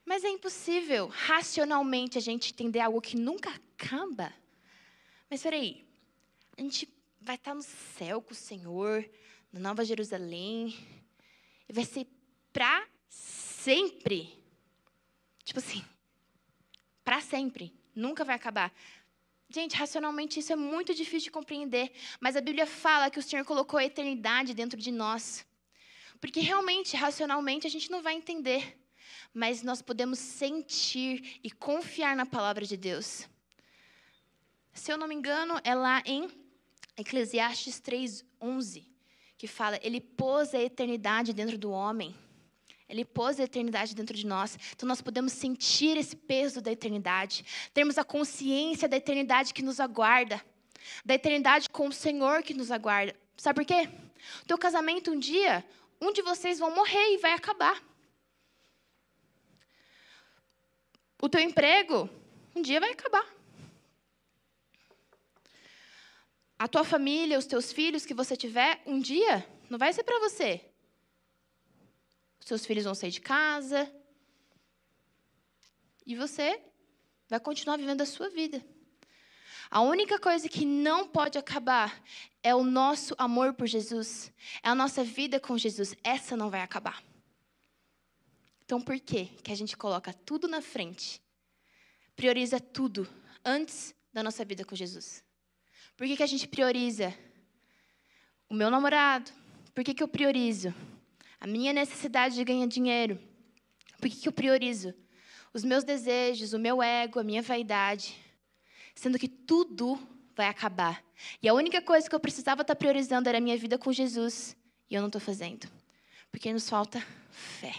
Mas 0.04 0.24
é 0.24 0.30
impossível, 0.30 1.06
racionalmente, 1.06 2.18
a 2.18 2.22
gente 2.22 2.52
entender 2.52 2.80
algo 2.80 3.00
que 3.00 3.16
nunca 3.16 3.52
acaba. 3.52 4.34
Mas 5.30 5.44
peraí, 5.44 5.86
a 6.58 6.62
gente 6.62 6.92
vai 7.22 7.36
estar 7.36 7.54
no 7.54 7.62
céu 7.62 8.24
com 8.24 8.32
o 8.32 8.36
Senhor, 8.36 9.08
na 9.52 9.60
Nova 9.60 9.86
Jerusalém, 9.86 10.76
vai 11.74 11.86
ser 11.86 12.08
para 12.52 12.88
sempre. 13.10 14.32
Tipo 15.44 15.60
assim, 15.60 15.84
para 17.04 17.20
sempre, 17.20 17.74
nunca 17.96 18.24
vai 18.24 18.36
acabar. 18.36 18.72
Gente, 19.50 19.76
racionalmente 19.76 20.40
isso 20.40 20.54
é 20.54 20.56
muito 20.56 20.94
difícil 20.94 21.26
de 21.26 21.32
compreender, 21.32 21.92
mas 22.20 22.36
a 22.36 22.42
Bíblia 22.42 22.66
fala 22.66 23.10
que 23.10 23.20
o 23.20 23.24
Senhor 23.24 23.44
colocou 23.44 23.80
a 23.80 23.86
eternidade 23.86 24.54
dentro 24.54 24.80
de 24.80 24.92
nós. 24.92 25.46
Porque 26.22 26.40
realmente, 26.40 26.96
racionalmente, 26.96 27.68
a 27.68 27.70
gente 27.70 27.92
não 27.92 28.02
vai 28.02 28.16
entender, 28.16 28.80
mas 29.34 29.62
nós 29.62 29.82
podemos 29.82 30.20
sentir 30.20 31.40
e 31.44 31.52
confiar 31.52 32.16
na 32.16 32.26
palavra 32.26 32.66
de 32.66 32.78
Deus. 32.78 33.28
Se 34.74 34.92
eu 34.92 34.98
não 34.98 35.08
me 35.08 35.16
engano, 35.16 35.60
é 35.64 35.76
lá 35.76 36.02
em 36.06 36.30
Eclesiastes 36.98 37.80
3:11, 37.80 38.93
que 39.44 39.48
fala: 39.48 39.78
"Ele 39.84 40.00
pôs 40.00 40.56
a 40.56 40.62
eternidade 40.62 41.34
dentro 41.34 41.58
do 41.58 41.70
homem". 41.70 42.16
Ele 42.88 43.04
pôs 43.04 43.38
a 43.42 43.44
eternidade 43.44 43.94
dentro 43.94 44.16
de 44.16 44.26
nós. 44.26 44.58
Então 44.74 44.88
nós 44.88 45.02
podemos 45.02 45.34
sentir 45.34 45.98
esse 45.98 46.16
peso 46.16 46.62
da 46.62 46.72
eternidade. 46.72 47.44
Termos 47.74 47.98
a 47.98 48.06
consciência 48.06 48.88
da 48.88 48.96
eternidade 48.96 49.54
que 49.54 49.62
nos 49.62 49.82
aguarda. 49.82 50.42
Da 51.04 51.16
eternidade 51.16 51.70
com 51.70 51.90
o 51.90 51.92
Senhor 51.92 52.42
que 52.42 52.54
nos 52.54 52.72
aguarda. 52.72 53.14
Sabe 53.36 53.60
por 53.60 53.66
quê? 53.66 53.90
O 54.44 54.46
teu 54.46 54.58
casamento 54.58 55.12
um 55.12 55.20
dia, 55.20 55.66
um 56.00 56.14
de 56.14 56.22
vocês 56.22 56.58
vão 56.58 56.74
morrer 56.74 57.14
e 57.14 57.18
vai 57.18 57.34
acabar. 57.34 57.84
O 61.22 61.28
teu 61.28 61.42
emprego, 61.42 62.10
um 62.56 62.62
dia 62.62 62.80
vai 62.80 62.92
acabar. 62.92 63.28
A 66.64 66.68
tua 66.70 66.86
família, 66.86 67.38
os 67.38 67.46
teus 67.46 67.74
filhos 67.74 68.06
que 68.06 68.14
você 68.14 68.38
tiver, 68.38 68.82
um 68.86 68.98
dia 68.98 69.46
não 69.70 69.78
vai 69.78 69.92
ser 69.92 70.02
para 70.02 70.18
você, 70.20 70.62
seus 72.40 72.66
filhos 72.66 72.86
vão 72.86 72.96
sair 72.96 73.12
de 73.12 73.20
casa. 73.20 73.94
E 76.06 76.16
você 76.16 76.62
vai 77.28 77.42
continuar 77.42 77.76
vivendo 77.76 78.00
a 78.00 78.06
sua 78.06 78.30
vida. 78.30 78.64
A 79.70 79.82
única 79.82 80.18
coisa 80.18 80.48
que 80.48 80.64
não 80.64 81.06
pode 81.06 81.38
acabar 81.38 82.02
é 82.42 82.56
o 82.56 82.64
nosso 82.64 83.14
amor 83.18 83.54
por 83.56 83.68
Jesus, 83.68 84.32
é 84.64 84.70
a 84.70 84.76
nossa 84.76 85.04
vida 85.04 85.42
com 85.42 85.58
Jesus. 85.58 85.94
Essa 86.02 86.38
não 86.38 86.50
vai 86.50 86.62
acabar. 86.62 87.04
Então, 88.64 88.80
por 88.80 88.98
que 89.02 89.26
que 89.44 89.52
a 89.52 89.56
gente 89.56 89.76
coloca 89.76 90.14
tudo 90.14 90.48
na 90.48 90.62
frente? 90.62 91.22
Prioriza 92.16 92.58
tudo 92.58 93.06
antes 93.44 93.94
da 94.14 94.24
nossa 94.24 94.46
vida 94.46 94.64
com 94.64 94.78
Jesus? 94.78 95.26
Por 95.96 96.08
que, 96.08 96.18
que 96.18 96.24
a 96.24 96.28
gente 96.28 96.48
prioriza 96.48 97.14
o 98.50 98.54
meu 98.54 98.70
namorado? 98.70 99.32
Por 99.74 99.84
que, 99.84 99.94
que 99.94 100.04
eu 100.04 100.08
priorizo 100.08 100.74
a 101.44 101.46
minha 101.46 101.74
necessidade 101.74 102.36
de 102.36 102.44
ganhar 102.46 102.66
dinheiro. 102.68 103.20
Por 104.00 104.10
que, 104.10 104.16
que 104.16 104.30
eu 104.30 104.32
priorizo? 104.32 104.94
Os 105.54 105.66
meus 105.66 105.84
desejos, 105.84 106.54
o 106.54 106.58
meu 106.58 106.82
ego, 106.82 107.20
a 107.20 107.24
minha 107.24 107.42
vaidade. 107.42 108.18
Sendo 108.96 109.20
que 109.20 109.28
tudo 109.28 110.00
vai 110.38 110.48
acabar. 110.48 111.04
E 111.42 111.50
a 111.50 111.54
única 111.54 111.82
coisa 111.82 112.08
que 112.08 112.16
eu 112.16 112.20
precisava 112.20 112.62
estar 112.62 112.78
priorizando 112.78 113.28
era 113.28 113.40
a 113.40 113.42
minha 113.42 113.58
vida 113.58 113.78
com 113.78 113.92
Jesus. 113.92 114.56
E 114.90 114.96
eu 114.96 115.02
não 115.02 115.10
estou 115.10 115.20
fazendo. 115.20 115.70
Porque 116.32 116.54
nos 116.54 116.70
falta 116.70 117.06
fé. 117.30 117.76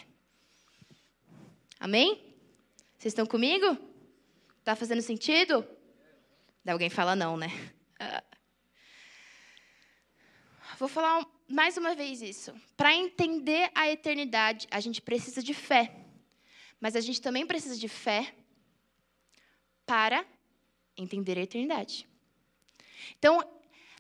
Amém? 1.81 2.21
Vocês 2.99 3.13
estão 3.13 3.25
comigo? 3.25 3.79
Está 4.59 4.77
fazendo 4.77 5.01
sentido? 5.01 5.67
alguém 6.67 6.91
fala 6.91 7.17
não, 7.17 7.39
né? 7.39 7.49
Vou 10.79 10.89
falar 10.89 11.27
mais 11.49 11.77
uma 11.77 11.95
vez 11.95 12.21
isso. 12.21 12.55
Para 12.77 12.95
entender 12.95 13.71
a 13.75 13.89
eternidade, 13.89 14.67
a 14.71 14.81
gente 14.81 15.01
precisa 15.01 15.43
de 15.43 15.55
fé. 15.55 15.95
Mas 16.81 16.97
a 16.97 17.01
gente 17.01 17.21
também 17.21 17.47
precisa 17.47 17.77
de 17.77 17.89
fé 17.89 18.35
para 19.87 20.25
entender 20.97 21.39
a 21.39 21.43
eternidade. 21.43 22.09
Então, 23.19 23.43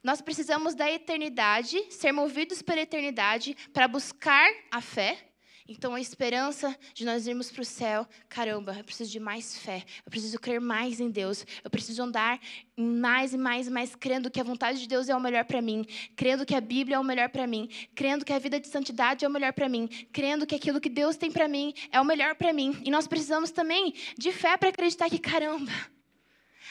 nós 0.02 0.20
precisamos 0.20 0.74
da 0.74 0.90
eternidade, 0.90 1.90
ser 1.90 2.12
movidos 2.12 2.60
pela 2.60 2.80
eternidade 2.80 3.56
para 3.72 3.88
buscar 3.88 4.50
a 4.70 4.80
fé 4.80 5.33
então, 5.66 5.94
a 5.94 6.00
esperança 6.00 6.76
de 6.92 7.06
nós 7.06 7.26
irmos 7.26 7.50
para 7.50 7.62
o 7.62 7.64
céu, 7.64 8.06
caramba, 8.28 8.76
eu 8.76 8.84
preciso 8.84 9.10
de 9.10 9.18
mais 9.18 9.56
fé, 9.56 9.82
eu 10.04 10.10
preciso 10.10 10.38
crer 10.38 10.60
mais 10.60 11.00
em 11.00 11.10
Deus, 11.10 11.46
eu 11.64 11.70
preciso 11.70 12.02
andar 12.02 12.38
mais 12.76 13.32
e 13.32 13.38
mais 13.38 13.66
e 13.66 13.70
mais 13.70 13.94
crendo 13.94 14.30
que 14.30 14.38
a 14.38 14.44
vontade 14.44 14.78
de 14.78 14.86
Deus 14.86 15.08
é 15.08 15.16
o 15.16 15.20
melhor 15.20 15.46
para 15.46 15.62
mim, 15.62 15.86
crendo 16.14 16.44
que 16.44 16.54
a 16.54 16.60
Bíblia 16.60 16.96
é 16.96 16.98
o 16.98 17.04
melhor 17.04 17.30
para 17.30 17.46
mim, 17.46 17.70
crendo 17.94 18.26
que 18.26 18.32
a 18.34 18.38
vida 18.38 18.60
de 18.60 18.68
santidade 18.68 19.24
é 19.24 19.28
o 19.28 19.30
melhor 19.30 19.54
para 19.54 19.66
mim, 19.66 19.88
crendo 20.12 20.46
que 20.46 20.54
aquilo 20.54 20.78
que 20.78 20.90
Deus 20.90 21.16
tem 21.16 21.32
para 21.32 21.48
mim 21.48 21.72
é 21.90 21.98
o 21.98 22.04
melhor 22.04 22.34
para 22.34 22.52
mim. 22.52 22.78
E 22.84 22.90
nós 22.90 23.06
precisamos 23.06 23.50
também 23.50 23.94
de 24.18 24.32
fé 24.32 24.58
para 24.58 24.68
acreditar 24.68 25.08
que, 25.08 25.18
caramba, 25.18 25.72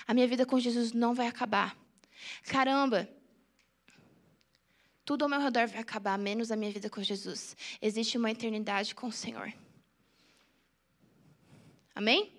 a 0.05 0.13
minha 0.13 0.27
vida 0.27 0.45
com 0.45 0.59
Jesus 0.59 0.93
não 0.93 1.15
vai 1.15 1.25
acabar. 1.25 1.75
Caramba, 2.43 3.09
tudo 5.05 5.23
ao 5.23 5.29
meu 5.29 5.39
redor 5.39 5.67
vai 5.67 5.79
acabar, 5.79 6.17
menos 6.17 6.51
a 6.51 6.55
minha 6.55 6.71
vida 6.71 6.89
com 6.89 7.03
Jesus. 7.03 7.57
Existe 7.81 8.17
uma 8.17 8.31
eternidade 8.31 8.95
com 8.95 9.07
o 9.07 9.11
Senhor. 9.11 9.53
Amém? 11.93 12.31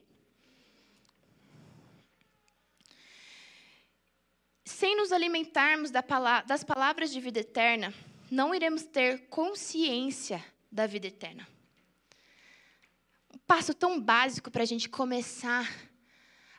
Sem 4.64 4.96
nos 4.96 5.12
alimentarmos 5.12 5.90
das 5.90 6.64
palavras 6.64 7.12
de 7.12 7.20
vida 7.20 7.40
eterna, 7.40 7.94
não 8.30 8.54
iremos 8.54 8.84
ter 8.84 9.28
consciência 9.28 10.44
da 10.72 10.86
vida 10.86 11.06
eterna. 11.06 11.46
Um 13.32 13.38
passo 13.46 13.74
tão 13.74 14.00
básico 14.00 14.50
para 14.50 14.62
a 14.62 14.66
gente 14.66 14.88
começar 14.88 15.70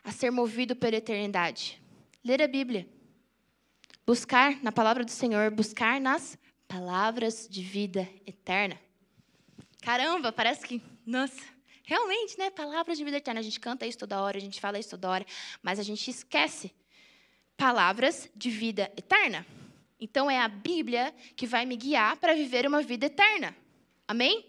a 0.02 0.12
ser 0.12 0.30
movido 0.30 0.76
pela 0.76 0.96
eternidade: 0.96 1.82
ler 2.24 2.40
a 2.40 2.48
Bíblia. 2.48 2.95
Buscar 4.06 4.62
na 4.62 4.70
palavra 4.70 5.04
do 5.04 5.10
Senhor, 5.10 5.50
buscar 5.50 6.00
nas 6.00 6.38
palavras 6.68 7.48
de 7.50 7.62
vida 7.62 8.08
eterna. 8.24 8.80
Caramba, 9.82 10.32
parece 10.32 10.64
que, 10.64 10.80
nossa, 11.04 11.42
realmente, 11.82 12.38
né? 12.38 12.50
Palavras 12.50 12.96
de 12.96 13.04
vida 13.04 13.16
eterna. 13.16 13.40
A 13.40 13.42
gente 13.42 13.58
canta 13.58 13.86
isso 13.86 13.98
toda 13.98 14.20
hora, 14.22 14.38
a 14.38 14.40
gente 14.40 14.60
fala 14.60 14.78
isso 14.78 14.90
toda 14.90 15.10
hora, 15.10 15.26
mas 15.62 15.80
a 15.80 15.82
gente 15.82 16.08
esquece. 16.08 16.72
Palavras 17.56 18.30
de 18.34 18.50
vida 18.50 18.92
eterna. 18.96 19.44
Então 19.98 20.30
é 20.30 20.38
a 20.38 20.48
Bíblia 20.48 21.12
que 21.34 21.46
vai 21.46 21.64
me 21.64 21.76
guiar 21.76 22.16
para 22.18 22.34
viver 22.34 22.66
uma 22.66 22.82
vida 22.82 23.06
eterna. 23.06 23.56
Amém? 24.06 24.44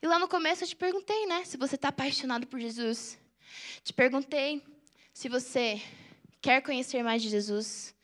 E 0.00 0.06
lá 0.06 0.18
no 0.18 0.28
começo 0.28 0.64
eu 0.64 0.68
te 0.68 0.76
perguntei, 0.76 1.26
né? 1.26 1.44
Se 1.44 1.56
você 1.56 1.74
está 1.74 1.88
apaixonado 1.88 2.46
por 2.46 2.60
Jesus. 2.60 3.18
Te 3.82 3.92
perguntei 3.92 4.62
se 5.12 5.28
você 5.28 5.82
quer 6.44 6.60
conhecer 6.60 7.02
mais 7.02 7.22
de 7.22 7.30
Jesus. 7.30 7.94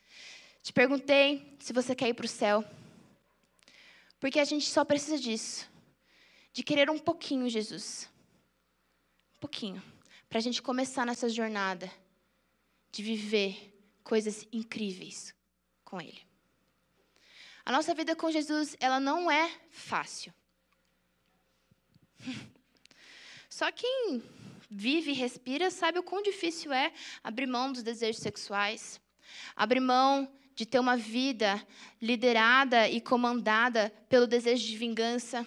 Te 0.63 0.73
perguntei 0.73 1.55
se 1.61 1.75
você 1.75 1.95
quer 1.95 2.09
ir 2.09 2.15
para 2.15 2.25
o 2.25 2.29
céu. 2.29 2.65
Porque 4.19 4.41
a 4.41 4.47
gente 4.47 4.67
só 4.67 4.83
precisa 4.83 5.19
disso. 5.19 5.69
De 6.51 6.63
querer 6.63 6.89
um 6.89 6.99
pouquinho 6.99 7.51
Jesus. 7.51 8.09
Um 9.37 9.41
pouquinho. 9.41 9.83
Para 10.27 10.39
a 10.39 10.41
gente 10.41 10.63
começar 10.63 11.05
nessa 11.05 11.29
jornada 11.29 11.93
de 12.91 13.03
viver 13.03 13.79
coisas 14.03 14.49
incríveis 14.51 15.35
com 15.85 16.01
Ele. 16.01 16.23
A 17.63 17.71
nossa 17.71 17.95
vida 17.95 18.17
com 18.17 18.31
Jesus, 18.31 18.75
ela 18.81 18.99
não 18.99 19.31
é 19.31 19.55
fácil. 19.69 20.33
Só 23.51 23.71
quem 23.71 24.23
vive 24.71 25.11
e 25.11 25.15
respira 25.15 25.71
sabe 25.71 25.99
o 25.99 26.03
quão 26.03 26.23
difícil 26.23 26.73
é 26.73 26.93
abrir 27.25 27.47
mão 27.47 27.73
dos 27.73 27.83
desejos 27.83 28.23
sexuais, 28.23 29.01
abrir 29.57 29.81
mão 29.81 30.31
de 30.55 30.65
ter 30.65 30.79
uma 30.79 30.97
vida 30.97 31.67
liderada 32.01 32.89
e 32.89 33.01
comandada 33.01 33.93
pelo 34.09 34.27
desejo 34.27 34.67
de 34.67 34.77
vingança, 34.77 35.47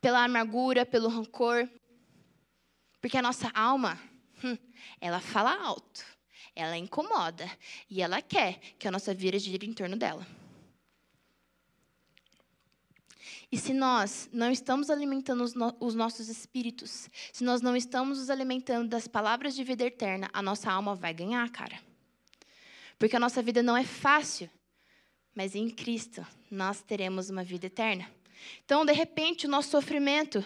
pela 0.00 0.24
amargura, 0.24 0.84
pelo 0.84 1.08
rancor. 1.08 1.68
Porque 3.00 3.18
a 3.18 3.22
nossa 3.22 3.50
alma, 3.54 4.00
hum, 4.42 4.56
ela 5.00 5.20
fala 5.20 5.54
alto, 5.54 6.04
ela 6.56 6.76
incomoda 6.76 7.50
e 7.90 8.00
ela 8.00 8.22
quer 8.22 8.58
que 8.78 8.88
a 8.88 8.90
nossa 8.90 9.12
vida 9.12 9.38
gire 9.38 9.66
em 9.66 9.72
torno 9.72 9.96
dela. 9.96 10.26
E 13.54 13.56
se 13.56 13.72
nós 13.72 14.28
não 14.32 14.50
estamos 14.50 14.90
alimentando 14.90 15.44
os, 15.44 15.54
no, 15.54 15.76
os, 15.78 15.94
nossos 15.94 16.28
espíritos, 16.28 17.08
se 17.32 17.44
nós 17.44 17.60
não 17.60 17.76
estamos 17.76 18.18
nos 18.18 18.28
alimentando 18.28 18.88
das 18.88 19.06
palavras 19.06 19.54
de 19.54 19.62
vida 19.62 19.84
eterna, 19.84 20.28
a 20.32 20.42
nossa 20.42 20.72
alma 20.72 20.96
vai 20.96 21.14
ganhar, 21.14 21.48
cara. 21.50 21.78
Porque 22.98 23.14
a 23.14 23.20
nossa 23.20 23.40
vida 23.40 23.62
não 23.62 23.76
é 23.76 23.84
fácil, 23.84 24.50
mas 25.36 25.54
em 25.54 25.70
Cristo 25.70 26.26
nós 26.50 26.82
teremos 26.82 27.30
uma 27.30 27.44
vida 27.44 27.66
eterna. 27.66 28.10
Então, 28.64 28.84
de 28.84 28.92
repente, 28.92 29.46
o 29.46 29.48
nosso 29.48 29.70
sofrimento 29.70 30.44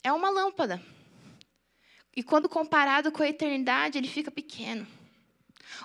é 0.00 0.12
uma 0.12 0.30
lâmpada. 0.30 0.80
E 2.14 2.22
quando 2.22 2.48
comparado 2.48 3.10
com 3.10 3.24
a 3.24 3.28
eternidade, 3.28 3.98
ele 3.98 4.06
fica 4.06 4.30
pequeno. 4.30 4.86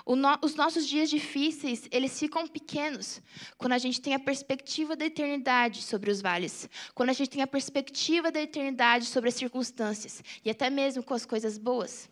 No, 0.06 0.38
os 0.42 0.54
nossos 0.54 0.86
dias 0.86 1.10
difíceis, 1.10 1.88
eles 1.90 2.18
ficam 2.18 2.46
pequenos 2.46 3.20
quando 3.56 3.72
a 3.72 3.78
gente 3.78 4.00
tem 4.00 4.14
a 4.14 4.18
perspectiva 4.18 4.96
da 4.96 5.06
eternidade 5.06 5.82
sobre 5.82 6.10
os 6.10 6.20
vales, 6.20 6.68
quando 6.94 7.10
a 7.10 7.12
gente 7.12 7.30
tem 7.30 7.42
a 7.42 7.46
perspectiva 7.46 8.30
da 8.30 8.40
eternidade 8.40 9.06
sobre 9.06 9.28
as 9.28 9.34
circunstâncias 9.34 10.22
e 10.44 10.50
até 10.50 10.70
mesmo 10.70 11.02
com 11.02 11.14
as 11.14 11.26
coisas 11.26 11.58
boas. 11.58 12.08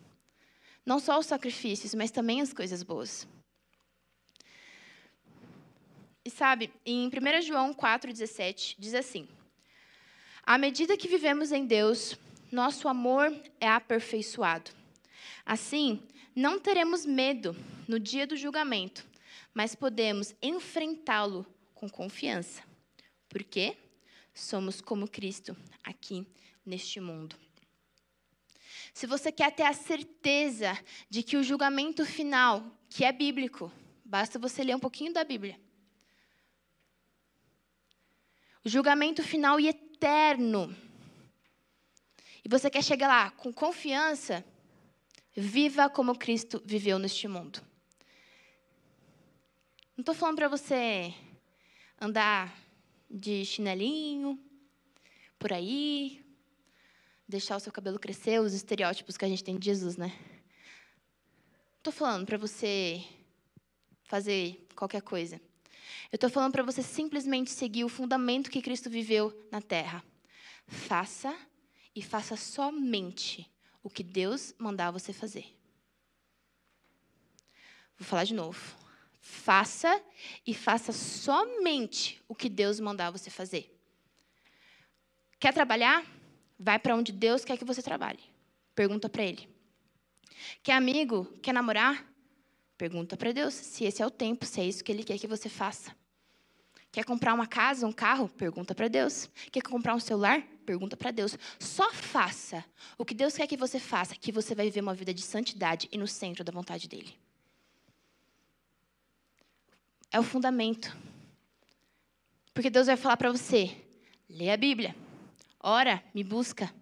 Não 0.85 0.99
só 0.99 1.17
os 1.19 1.25
sacrifícios, 1.25 1.95
mas 1.95 2.11
também 2.11 2.41
as 2.41 2.53
coisas 2.53 2.83
boas. 2.83 3.27
E 6.23 6.29
sabe, 6.29 6.71
em 6.85 7.07
1 7.07 7.41
João 7.41 7.73
4,17, 7.73 8.75
diz 8.79 8.93
assim: 8.95 9.27
À 10.43 10.57
medida 10.57 10.97
que 10.97 11.07
vivemos 11.07 11.51
em 11.51 11.65
Deus, 11.65 12.17
nosso 12.51 12.87
amor 12.87 13.31
é 13.59 13.67
aperfeiçoado. 13.67 14.71
Assim, 15.45 16.01
não 16.35 16.59
teremos 16.59 17.05
medo 17.05 17.55
no 17.87 17.99
dia 17.99 18.27
do 18.27 18.35
julgamento, 18.35 19.07
mas 19.53 19.73
podemos 19.73 20.35
enfrentá-lo 20.41 21.45
com 21.73 21.89
confiança. 21.89 22.61
Por 23.29 23.43
quê? 23.43 23.77
Somos 24.33 24.81
como 24.81 25.07
Cristo 25.07 25.55
aqui 25.83 26.27
neste 26.65 26.99
mundo. 26.99 27.37
Se 28.93 29.07
você 29.07 29.31
quer 29.31 29.51
ter 29.51 29.63
a 29.63 29.73
certeza 29.73 30.77
de 31.09 31.23
que 31.23 31.37
o 31.37 31.43
julgamento 31.43 32.05
final, 32.05 32.65
que 32.89 33.05
é 33.05 33.11
bíblico, 33.11 33.71
basta 34.03 34.39
você 34.39 34.63
ler 34.63 34.75
um 34.75 34.79
pouquinho 34.79 35.13
da 35.13 35.23
Bíblia. 35.23 35.59
O 38.63 38.69
julgamento 38.69 39.21
final 39.21 39.59
e 39.59 39.67
eterno. 39.67 40.75
E 42.43 42.49
você 42.49 42.69
quer 42.69 42.83
chegar 42.83 43.07
lá 43.07 43.31
com 43.31 43.53
confiança, 43.53 44.45
Viva 45.35 45.89
como 45.89 46.17
Cristo 46.17 46.61
viveu 46.65 46.97
neste 46.97 47.27
mundo. 47.27 47.61
Não 49.97 50.01
estou 50.01 50.15
falando 50.15 50.37
para 50.37 50.47
você 50.47 51.13
andar 51.99 52.57
de 53.09 53.43
chinelinho 53.43 54.39
por 55.37 55.51
aí, 55.51 56.25
deixar 57.27 57.57
o 57.57 57.59
seu 57.59 57.71
cabelo 57.71 57.99
crescer, 57.99 58.39
os 58.39 58.53
estereótipos 58.53 59.17
que 59.17 59.25
a 59.25 59.27
gente 59.27 59.43
tem 59.43 59.59
de 59.59 59.65
Jesus, 59.65 59.97
né? 59.97 60.17
Estou 61.77 61.91
falando 61.91 62.25
para 62.25 62.37
você 62.37 63.03
fazer 64.03 64.65
qualquer 64.73 65.01
coisa. 65.01 65.35
Eu 66.11 66.15
estou 66.15 66.29
falando 66.29 66.53
para 66.53 66.63
você 66.63 66.81
simplesmente 66.81 67.51
seguir 67.51 67.83
o 67.83 67.89
fundamento 67.89 68.49
que 68.49 68.61
Cristo 68.61 68.89
viveu 68.89 69.47
na 69.51 69.61
terra. 69.61 70.01
Faça 70.65 71.37
e 71.93 72.01
faça 72.01 72.37
somente 72.37 73.53
o 73.85 73.89
que 73.89 74.01
Deus 74.01 74.51
mandar 74.57 74.89
você 74.89 75.13
fazer. 75.13 75.45
Vou 77.95 78.07
falar 78.07 78.23
de 78.23 78.33
novo. 78.33 78.75
Faça 79.21 80.01
e 80.45 80.55
faça 80.55 80.91
somente 80.91 82.19
o 82.27 82.33
que 82.33 82.49
Deus 82.49 82.79
mandar 82.79 83.11
você 83.11 83.29
fazer. 83.29 83.71
Quer 85.39 85.53
trabalhar? 85.53 86.03
Vai 86.57 86.79
para 86.79 86.95
onde 86.95 87.11
Deus 87.11 87.45
quer 87.45 87.57
que 87.57 87.63
você 87.63 87.83
trabalhe. 87.83 88.23
Pergunta 88.73 89.07
para 89.07 89.23
Ele. 89.23 89.47
Quer 90.63 90.73
amigo? 90.73 91.25
Quer 91.43 91.53
namorar? 91.53 92.11
Pergunta 92.79 93.15
para 93.15 93.31
Deus 93.31 93.53
se 93.53 93.85
esse 93.85 94.01
é 94.01 94.05
o 94.05 94.09
tempo, 94.09 94.47
se 94.47 94.61
é 94.61 94.65
isso 94.65 94.83
que 94.83 94.91
Ele 94.91 95.03
quer 95.03 95.19
que 95.19 95.27
você 95.27 95.47
faça. 95.47 95.95
Quer 96.95 97.03
comprar 97.03 97.33
uma 97.33 97.45
casa, 97.45 97.85
um 97.85 97.91
carro? 97.91 98.29
Pergunta 98.29 98.73
para 98.73 98.87
Deus. 98.87 99.29
Quer 99.51 99.61
comprar 99.61 99.93
um 99.95 99.99
celular? 99.99 100.41
Pergunta 100.65 100.95
para 100.95 101.11
Deus. 101.11 101.37
Só 101.59 101.91
faça 101.91 102.63
o 102.97 103.03
que 103.03 103.13
Deus 103.13 103.35
quer 103.35 103.45
que 103.47 103.57
você 103.57 103.81
faça, 103.81 104.15
que 104.15 104.31
você 104.31 104.55
vai 104.55 104.67
viver 104.67 104.79
uma 104.79 104.93
vida 104.93 105.13
de 105.13 105.21
santidade 105.21 105.89
e 105.91 105.97
no 105.97 106.07
centro 106.07 106.41
da 106.41 106.53
vontade 106.53 106.87
dele. 106.87 107.13
É 110.09 110.17
o 110.21 110.23
fundamento. 110.23 110.95
Porque 112.53 112.69
Deus 112.69 112.87
vai 112.87 112.95
falar 112.95 113.17
para 113.17 113.29
você: 113.29 113.75
lê 114.29 114.49
a 114.49 114.55
Bíblia, 114.55 114.95
ora, 115.59 116.01
me 116.13 116.23
busca. 116.23 116.73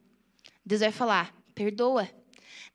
Deus 0.64 0.82
vai 0.82 0.92
falar: 0.92 1.36
perdoa. 1.56 2.08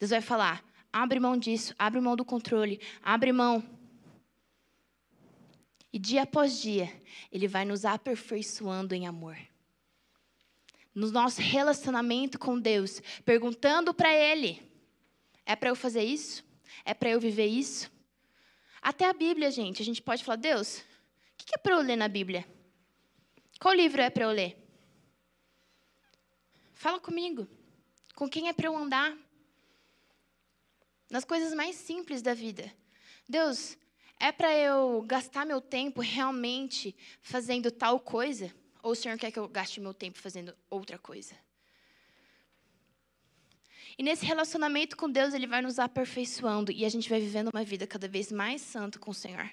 Deus 0.00 0.10
vai 0.10 0.20
falar: 0.20 0.64
abre 0.92 1.20
mão 1.20 1.36
disso, 1.36 1.72
abre 1.78 2.00
mão 2.00 2.16
do 2.16 2.24
controle, 2.24 2.80
abre 3.00 3.30
mão 3.30 3.62
e 5.92 5.98
dia 5.98 6.22
após 6.22 6.60
dia, 6.60 6.90
Ele 7.32 7.48
vai 7.48 7.64
nos 7.64 7.84
aperfeiçoando 7.84 8.94
em 8.94 9.06
amor. 9.06 9.38
No 10.94 11.10
nosso 11.10 11.40
relacionamento 11.40 12.38
com 12.38 12.58
Deus, 12.58 13.00
perguntando 13.24 13.94
para 13.94 14.12
Ele: 14.12 14.60
é 15.46 15.56
para 15.56 15.70
eu 15.70 15.76
fazer 15.76 16.02
isso? 16.02 16.44
É 16.84 16.92
para 16.92 17.10
eu 17.10 17.20
viver 17.20 17.46
isso? 17.46 17.90
Até 18.82 19.06
a 19.06 19.12
Bíblia, 19.12 19.50
gente, 19.50 19.80
a 19.82 19.84
gente 19.84 20.02
pode 20.02 20.24
falar: 20.24 20.36
Deus, 20.36 20.78
o 20.78 20.82
que 21.38 21.54
é 21.54 21.58
para 21.58 21.74
eu 21.74 21.80
ler 21.80 21.96
na 21.96 22.08
Bíblia? 22.08 22.46
Qual 23.58 23.74
livro 23.74 24.00
é 24.00 24.10
para 24.10 24.24
eu 24.24 24.30
ler? 24.30 24.56
Fala 26.74 27.00
comigo. 27.00 27.48
Com 28.14 28.28
quem 28.28 28.48
é 28.48 28.52
para 28.52 28.66
eu 28.66 28.76
andar? 28.76 29.16
Nas 31.10 31.24
coisas 31.24 31.52
mais 31.54 31.76
simples 31.76 32.22
da 32.22 32.34
vida. 32.34 32.72
Deus, 33.28 33.76
é 34.20 34.32
para 34.32 34.52
eu 34.56 35.02
gastar 35.02 35.46
meu 35.46 35.60
tempo 35.60 36.00
realmente 36.00 36.94
fazendo 37.22 37.70
tal 37.70 38.00
coisa? 38.00 38.52
Ou 38.82 38.92
o 38.92 38.94
Senhor 38.94 39.16
quer 39.16 39.30
que 39.30 39.38
eu 39.38 39.48
gaste 39.48 39.80
meu 39.80 39.94
tempo 39.94 40.18
fazendo 40.18 40.54
outra 40.68 40.98
coisa? 40.98 41.34
E 43.96 44.02
nesse 44.02 44.24
relacionamento 44.24 44.96
com 44.96 45.10
Deus, 45.10 45.34
Ele 45.34 45.46
vai 45.46 45.60
nos 45.60 45.78
aperfeiçoando 45.78 46.70
e 46.70 46.84
a 46.84 46.88
gente 46.88 47.08
vai 47.08 47.20
vivendo 47.20 47.50
uma 47.52 47.64
vida 47.64 47.86
cada 47.86 48.06
vez 48.06 48.30
mais 48.30 48.60
santa 48.60 48.98
com 48.98 49.10
o 49.10 49.14
Senhor. 49.14 49.50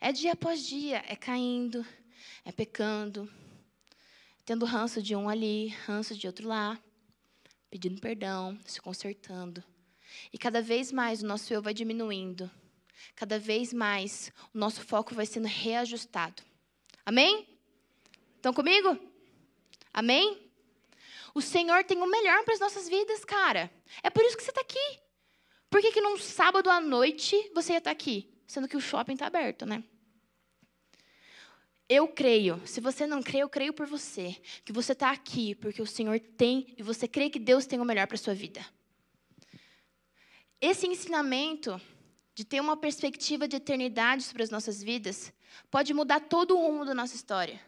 É 0.00 0.12
dia 0.12 0.32
após 0.32 0.66
dia, 0.66 1.02
é 1.06 1.16
caindo, 1.16 1.84
é 2.44 2.52
pecando, 2.52 3.30
tendo 4.44 4.64
ranço 4.64 5.02
de 5.02 5.14
um 5.14 5.28
ali, 5.28 5.68
ranço 5.86 6.14
de 6.14 6.26
outro 6.26 6.48
lá, 6.48 6.78
pedindo 7.70 8.00
perdão, 8.00 8.58
se 8.66 8.80
consertando. 8.80 9.62
E 10.32 10.38
cada 10.38 10.60
vez 10.60 10.92
mais 10.92 11.22
o 11.22 11.26
nosso 11.26 11.52
eu 11.52 11.62
vai 11.62 11.72
diminuindo 11.72 12.50
cada 13.14 13.38
vez 13.38 13.72
mais 13.72 14.32
o 14.54 14.58
nosso 14.58 14.80
foco 14.82 15.14
vai 15.14 15.26
sendo 15.26 15.46
reajustado. 15.46 16.42
Amém? 17.04 17.48
Estão 18.36 18.52
comigo? 18.52 18.98
Amém? 19.92 20.50
O 21.34 21.40
Senhor 21.40 21.84
tem 21.84 21.98
o 21.98 22.06
melhor 22.06 22.44
para 22.44 22.54
as 22.54 22.60
nossas 22.60 22.88
vidas, 22.88 23.24
cara. 23.24 23.70
É 24.02 24.10
por 24.10 24.22
isso 24.24 24.36
que 24.36 24.42
você 24.42 24.50
está 24.50 24.60
aqui. 24.60 25.00
Por 25.70 25.80
que, 25.80 25.92
que 25.92 26.00
num 26.00 26.18
sábado 26.18 26.68
à 26.68 26.80
noite 26.80 27.50
você 27.54 27.72
ia 27.72 27.78
estar 27.78 27.90
tá 27.90 27.92
aqui? 27.92 28.30
Sendo 28.46 28.68
que 28.68 28.76
o 28.76 28.80
shopping 28.80 29.14
está 29.14 29.26
aberto, 29.26 29.64
né? 29.64 29.82
Eu 31.88 32.08
creio. 32.08 32.60
Se 32.66 32.80
você 32.80 33.06
não 33.06 33.22
crê, 33.22 33.38
eu 33.38 33.48
creio 33.48 33.72
por 33.72 33.86
você. 33.86 34.36
Que 34.64 34.72
você 34.72 34.92
está 34.92 35.10
aqui 35.10 35.54
porque 35.54 35.80
o 35.80 35.86
Senhor 35.86 36.18
tem 36.20 36.74
e 36.76 36.82
você 36.82 37.08
crê 37.08 37.30
que 37.30 37.38
Deus 37.38 37.66
tem 37.66 37.80
o 37.80 37.84
melhor 37.84 38.06
para 38.06 38.16
a 38.16 38.18
sua 38.18 38.34
vida. 38.34 38.64
Esse 40.60 40.86
ensinamento 40.86 41.80
de 42.34 42.44
ter 42.44 42.60
uma 42.60 42.76
perspectiva 42.76 43.46
de 43.46 43.56
eternidade 43.56 44.22
sobre 44.22 44.42
as 44.42 44.50
nossas 44.50 44.82
vidas 44.82 45.32
pode 45.70 45.92
mudar 45.92 46.20
todo 46.20 46.56
o 46.56 46.66
rumo 46.66 46.84
da 46.84 46.94
nossa 46.94 47.14
história. 47.14 47.60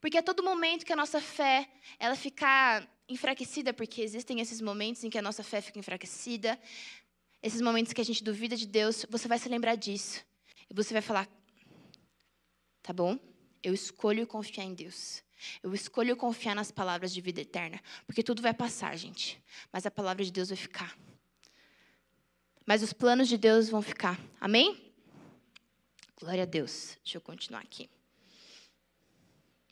Porque 0.00 0.18
a 0.18 0.22
todo 0.22 0.42
momento 0.42 0.84
que 0.84 0.92
a 0.92 0.96
nossa 0.96 1.20
fé 1.20 1.68
ela 1.98 2.14
ficar 2.14 2.88
enfraquecida, 3.08 3.72
porque 3.72 4.02
existem 4.02 4.40
esses 4.40 4.60
momentos 4.60 5.02
em 5.04 5.10
que 5.10 5.18
a 5.18 5.22
nossa 5.22 5.42
fé 5.42 5.60
fica 5.60 5.78
enfraquecida, 5.78 6.58
esses 7.42 7.60
momentos 7.60 7.92
que 7.92 8.00
a 8.00 8.04
gente 8.04 8.22
duvida 8.22 8.56
de 8.56 8.66
Deus, 8.66 9.06
você 9.08 9.26
vai 9.26 9.38
se 9.38 9.48
lembrar 9.48 9.74
disso. 9.74 10.24
E 10.68 10.74
você 10.74 10.92
vai 10.92 11.02
falar: 11.02 11.28
tá 12.82 12.92
bom, 12.92 13.18
eu 13.62 13.74
escolho 13.74 14.26
confiar 14.26 14.64
em 14.64 14.74
Deus. 14.74 15.22
Eu 15.62 15.74
escolho 15.74 16.16
confiar 16.16 16.54
nas 16.54 16.70
palavras 16.70 17.12
de 17.14 17.20
vida 17.20 17.40
eterna. 17.40 17.80
Porque 18.06 18.22
tudo 18.22 18.42
vai 18.42 18.52
passar, 18.52 18.94
gente. 18.96 19.42
Mas 19.72 19.86
a 19.86 19.90
palavra 19.90 20.22
de 20.22 20.30
Deus 20.30 20.48
vai 20.48 20.56
ficar. 20.56 20.94
Mas 22.70 22.84
os 22.84 22.92
planos 22.92 23.26
de 23.26 23.36
Deus 23.36 23.68
vão 23.68 23.82
ficar. 23.82 24.16
Amém? 24.40 24.80
Glória 26.16 26.44
a 26.44 26.46
Deus. 26.46 26.96
Deixa 27.02 27.18
eu 27.18 27.20
continuar 27.20 27.62
aqui. 27.62 27.90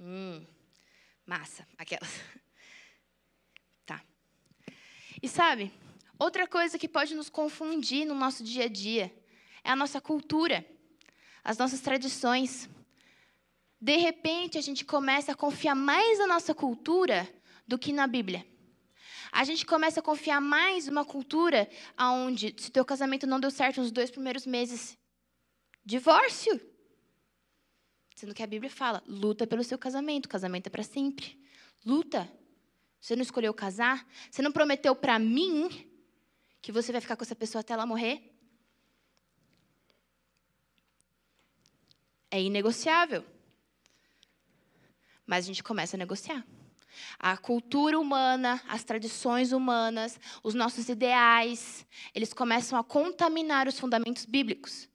Hum, 0.00 0.44
massa, 1.24 1.64
aquelas. 1.78 2.10
Tá. 3.86 4.02
E 5.22 5.28
sabe, 5.28 5.72
outra 6.18 6.44
coisa 6.48 6.76
que 6.76 6.88
pode 6.88 7.14
nos 7.14 7.30
confundir 7.30 8.04
no 8.04 8.16
nosso 8.16 8.42
dia 8.42 8.64
a 8.64 8.68
dia 8.68 9.14
é 9.62 9.70
a 9.70 9.76
nossa 9.76 10.00
cultura, 10.00 10.66
as 11.44 11.56
nossas 11.56 11.80
tradições. 11.80 12.68
De 13.80 13.96
repente, 13.96 14.58
a 14.58 14.60
gente 14.60 14.84
começa 14.84 15.30
a 15.30 15.36
confiar 15.36 15.76
mais 15.76 16.18
na 16.18 16.26
nossa 16.26 16.52
cultura 16.52 17.32
do 17.64 17.78
que 17.78 17.92
na 17.92 18.08
Bíblia. 18.08 18.44
A 19.30 19.44
gente 19.44 19.64
começa 19.66 20.00
a 20.00 20.02
confiar 20.02 20.40
mais 20.40 20.86
numa 20.86 21.04
cultura 21.04 21.68
onde, 21.98 22.54
se 22.58 22.70
teu 22.70 22.84
casamento 22.84 23.26
não 23.26 23.40
deu 23.40 23.50
certo 23.50 23.80
nos 23.80 23.90
dois 23.90 24.10
primeiros 24.10 24.46
meses, 24.46 24.96
divórcio. 25.84 26.60
Sendo 28.14 28.34
que 28.34 28.42
a 28.42 28.46
Bíblia 28.46 28.70
fala: 28.70 29.02
luta 29.06 29.46
pelo 29.46 29.62
seu 29.62 29.78
casamento, 29.78 30.28
casamento 30.28 30.66
é 30.66 30.70
para 30.70 30.82
sempre. 30.82 31.38
Luta. 31.84 32.30
Você 33.00 33.14
não 33.14 33.22
escolheu 33.22 33.54
casar? 33.54 34.04
Você 34.28 34.42
não 34.42 34.50
prometeu 34.50 34.94
para 34.94 35.18
mim 35.20 35.88
que 36.60 36.72
você 36.72 36.90
vai 36.90 37.00
ficar 37.00 37.16
com 37.16 37.22
essa 37.22 37.36
pessoa 37.36 37.60
até 37.60 37.72
ela 37.72 37.86
morrer? 37.86 38.34
É 42.30 42.42
inegociável. 42.42 43.24
Mas 45.24 45.44
a 45.44 45.46
gente 45.46 45.62
começa 45.62 45.96
a 45.96 45.98
negociar. 45.98 46.44
A 47.18 47.36
cultura 47.36 47.98
humana, 47.98 48.62
as 48.68 48.84
tradições 48.84 49.52
humanas, 49.52 50.18
os 50.42 50.54
nossos 50.54 50.88
ideais, 50.88 51.86
eles 52.14 52.32
começam 52.32 52.78
a 52.78 52.84
contaminar 52.84 53.68
os 53.68 53.78
fundamentos 53.78 54.24
bíblicos. 54.24 54.88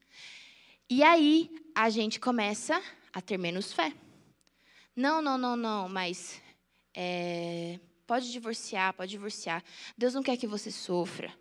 E 0.89 1.03
aí 1.03 1.49
a 1.73 1.89
gente 1.89 2.19
começa 2.19 2.81
a 3.11 3.21
ter 3.21 3.37
menos 3.37 3.71
fé. 3.71 3.93
Não, 4.95 5.21
não, 5.21 5.37
não, 5.37 5.55
não, 5.55 5.89
mas 5.89 6.41
é, 6.93 7.79
pode 8.05 8.31
divorciar, 8.31 8.93
pode 8.93 9.11
divorciar. 9.11 9.63
Deus 9.97 10.13
não 10.13 10.21
quer 10.21 10.37
que 10.37 10.45
você 10.45 10.71
sofra. 10.71 11.33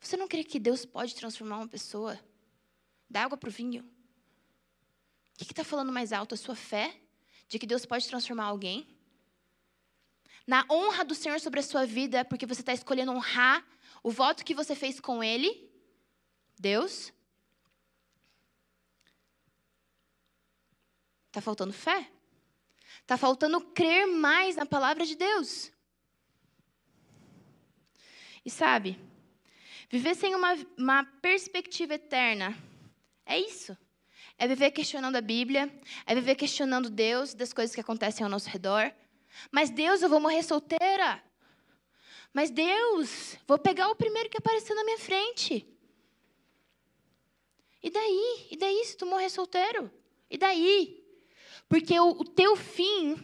Você 0.00 0.16
não 0.16 0.26
crê 0.26 0.42
que 0.42 0.58
Deus 0.58 0.84
pode 0.86 1.14
transformar 1.14 1.58
uma 1.58 1.68
pessoa? 1.68 2.18
Dá 3.08 3.24
água 3.24 3.36
para 3.36 3.48
o 3.48 3.52
vinho. 3.52 3.84
O 5.34 5.44
que 5.44 5.52
está 5.52 5.64
falando 5.64 5.92
mais 5.92 6.12
alto? 6.12 6.34
A 6.34 6.38
sua 6.38 6.54
fé 6.54 6.94
de 7.48 7.58
que 7.58 7.66
Deus 7.66 7.84
pode 7.84 8.06
transformar 8.06 8.44
alguém? 8.44 8.86
Na 10.52 10.66
honra 10.68 11.04
do 11.04 11.14
Senhor 11.14 11.38
sobre 11.38 11.60
a 11.60 11.62
sua 11.62 11.86
vida, 11.86 12.24
porque 12.24 12.44
você 12.44 12.60
está 12.62 12.72
escolhendo 12.72 13.12
honrar 13.12 13.64
o 14.02 14.10
voto 14.10 14.44
que 14.44 14.58
você 14.60 14.74
fez 14.74 14.98
com 14.98 15.22
Ele, 15.22 15.50
Deus, 16.58 17.12
Está 21.30 21.40
faltando 21.40 21.72
fé? 21.72 22.10
Está 23.02 23.16
faltando 23.16 23.60
crer 23.60 24.04
mais 24.08 24.56
na 24.56 24.66
palavra 24.66 25.06
de 25.06 25.14
Deus. 25.14 25.70
E 28.44 28.50
sabe, 28.50 28.98
viver 29.88 30.16
sem 30.16 30.34
uma, 30.34 30.54
uma 30.76 31.04
perspectiva 31.22 31.94
eterna 31.94 32.58
é 33.24 33.38
isso. 33.38 33.78
É 34.36 34.48
viver 34.48 34.72
questionando 34.72 35.14
a 35.14 35.20
Bíblia, 35.20 35.72
é 36.04 36.12
viver 36.12 36.34
questionando 36.34 36.90
Deus 36.90 37.34
das 37.34 37.52
coisas 37.52 37.72
que 37.72 37.80
acontecem 37.80 38.24
ao 38.24 38.30
nosso 38.30 38.50
redor. 38.50 38.92
Mas 39.50 39.70
Deus, 39.70 40.02
eu 40.02 40.08
vou 40.08 40.20
morrer 40.20 40.42
solteira. 40.42 41.22
Mas 42.32 42.50
Deus, 42.50 43.36
vou 43.46 43.58
pegar 43.58 43.88
o 43.88 43.96
primeiro 43.96 44.30
que 44.30 44.38
aparecer 44.38 44.74
na 44.74 44.84
minha 44.84 44.98
frente. 44.98 45.66
E 47.82 47.90
daí? 47.90 48.48
E 48.50 48.56
daí 48.56 48.84
se 48.84 48.96
tu 48.96 49.06
morrer 49.06 49.30
solteiro? 49.30 49.90
E 50.30 50.38
daí? 50.38 51.02
Porque 51.68 51.98
o, 51.98 52.10
o 52.10 52.24
teu 52.24 52.56
fim, 52.56 53.16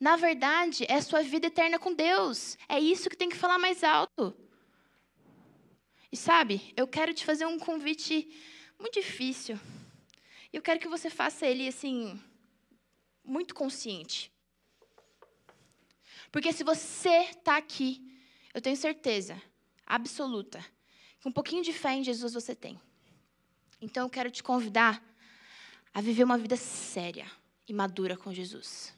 na 0.00 0.16
verdade, 0.16 0.84
é 0.88 0.94
a 0.94 1.02
sua 1.02 1.22
vida 1.22 1.46
eterna 1.46 1.78
com 1.78 1.94
Deus. 1.94 2.56
É 2.68 2.80
isso 2.80 3.10
que 3.10 3.16
tem 3.16 3.28
que 3.28 3.36
falar 3.36 3.58
mais 3.58 3.84
alto. 3.84 4.34
E 6.10 6.16
sabe, 6.16 6.72
eu 6.76 6.88
quero 6.88 7.12
te 7.12 7.24
fazer 7.24 7.46
um 7.46 7.58
convite 7.58 8.28
muito 8.78 8.94
difícil. 9.00 9.58
Eu 10.52 10.62
quero 10.62 10.80
que 10.80 10.88
você 10.88 11.10
faça 11.10 11.46
ele 11.46 11.68
assim, 11.68 12.20
muito 13.24 13.54
consciente. 13.54 14.32
Porque 16.30 16.52
se 16.52 16.64
você 16.64 17.30
está 17.30 17.56
aqui, 17.56 18.02
eu 18.52 18.60
tenho 18.60 18.76
certeza, 18.76 19.40
absoluta, 19.86 20.64
que 21.20 21.28
um 21.28 21.32
pouquinho 21.32 21.62
de 21.62 21.72
fé 21.72 21.94
em 21.94 22.04
Jesus 22.04 22.34
você 22.34 22.54
tem. 22.54 22.80
Então 23.80 24.04
eu 24.04 24.10
quero 24.10 24.30
te 24.30 24.42
convidar 24.42 25.02
a 25.92 26.00
viver 26.00 26.24
uma 26.24 26.38
vida 26.38 26.56
séria 26.56 27.26
e 27.68 27.72
madura 27.72 28.16
com 28.16 28.32
Jesus. 28.32 28.94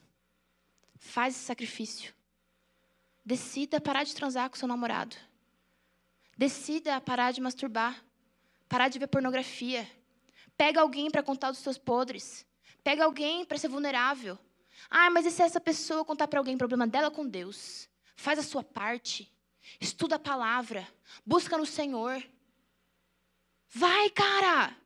Faz 0.96 1.34
esse 1.34 1.44
sacrifício. 1.44 2.14
Decida 3.24 3.80
parar 3.80 4.04
de 4.04 4.14
transar 4.14 4.48
com 4.48 4.56
seu 4.56 4.66
namorado. 4.66 5.16
Decida 6.36 7.00
parar 7.00 7.32
de 7.32 7.40
masturbar. 7.40 8.04
Parar 8.68 8.88
de 8.88 8.98
ver 8.98 9.08
pornografia. 9.08 9.88
Pega 10.56 10.80
alguém 10.80 11.10
para 11.10 11.22
contar 11.22 11.50
os 11.50 11.58
seus 11.58 11.78
podres. 11.78 12.46
Pega 12.82 13.04
alguém 13.04 13.44
para 13.44 13.58
ser 13.58 13.68
vulnerável. 13.68 14.38
Ah, 14.90 15.10
mas 15.10 15.26
e 15.26 15.30
se 15.30 15.42
essa 15.42 15.60
pessoa 15.60 16.04
contar 16.04 16.28
para 16.28 16.40
alguém 16.40 16.54
o 16.54 16.58
problema 16.58 16.86
dela 16.86 17.10
com 17.10 17.26
Deus? 17.26 17.88
Faz 18.16 18.38
a 18.38 18.42
sua 18.42 18.62
parte. 18.62 19.30
Estuda 19.80 20.16
a 20.16 20.18
palavra. 20.18 20.86
Busca 21.24 21.58
no 21.58 21.66
Senhor. 21.66 22.22
Vai, 23.68 24.10
cara! 24.10 24.76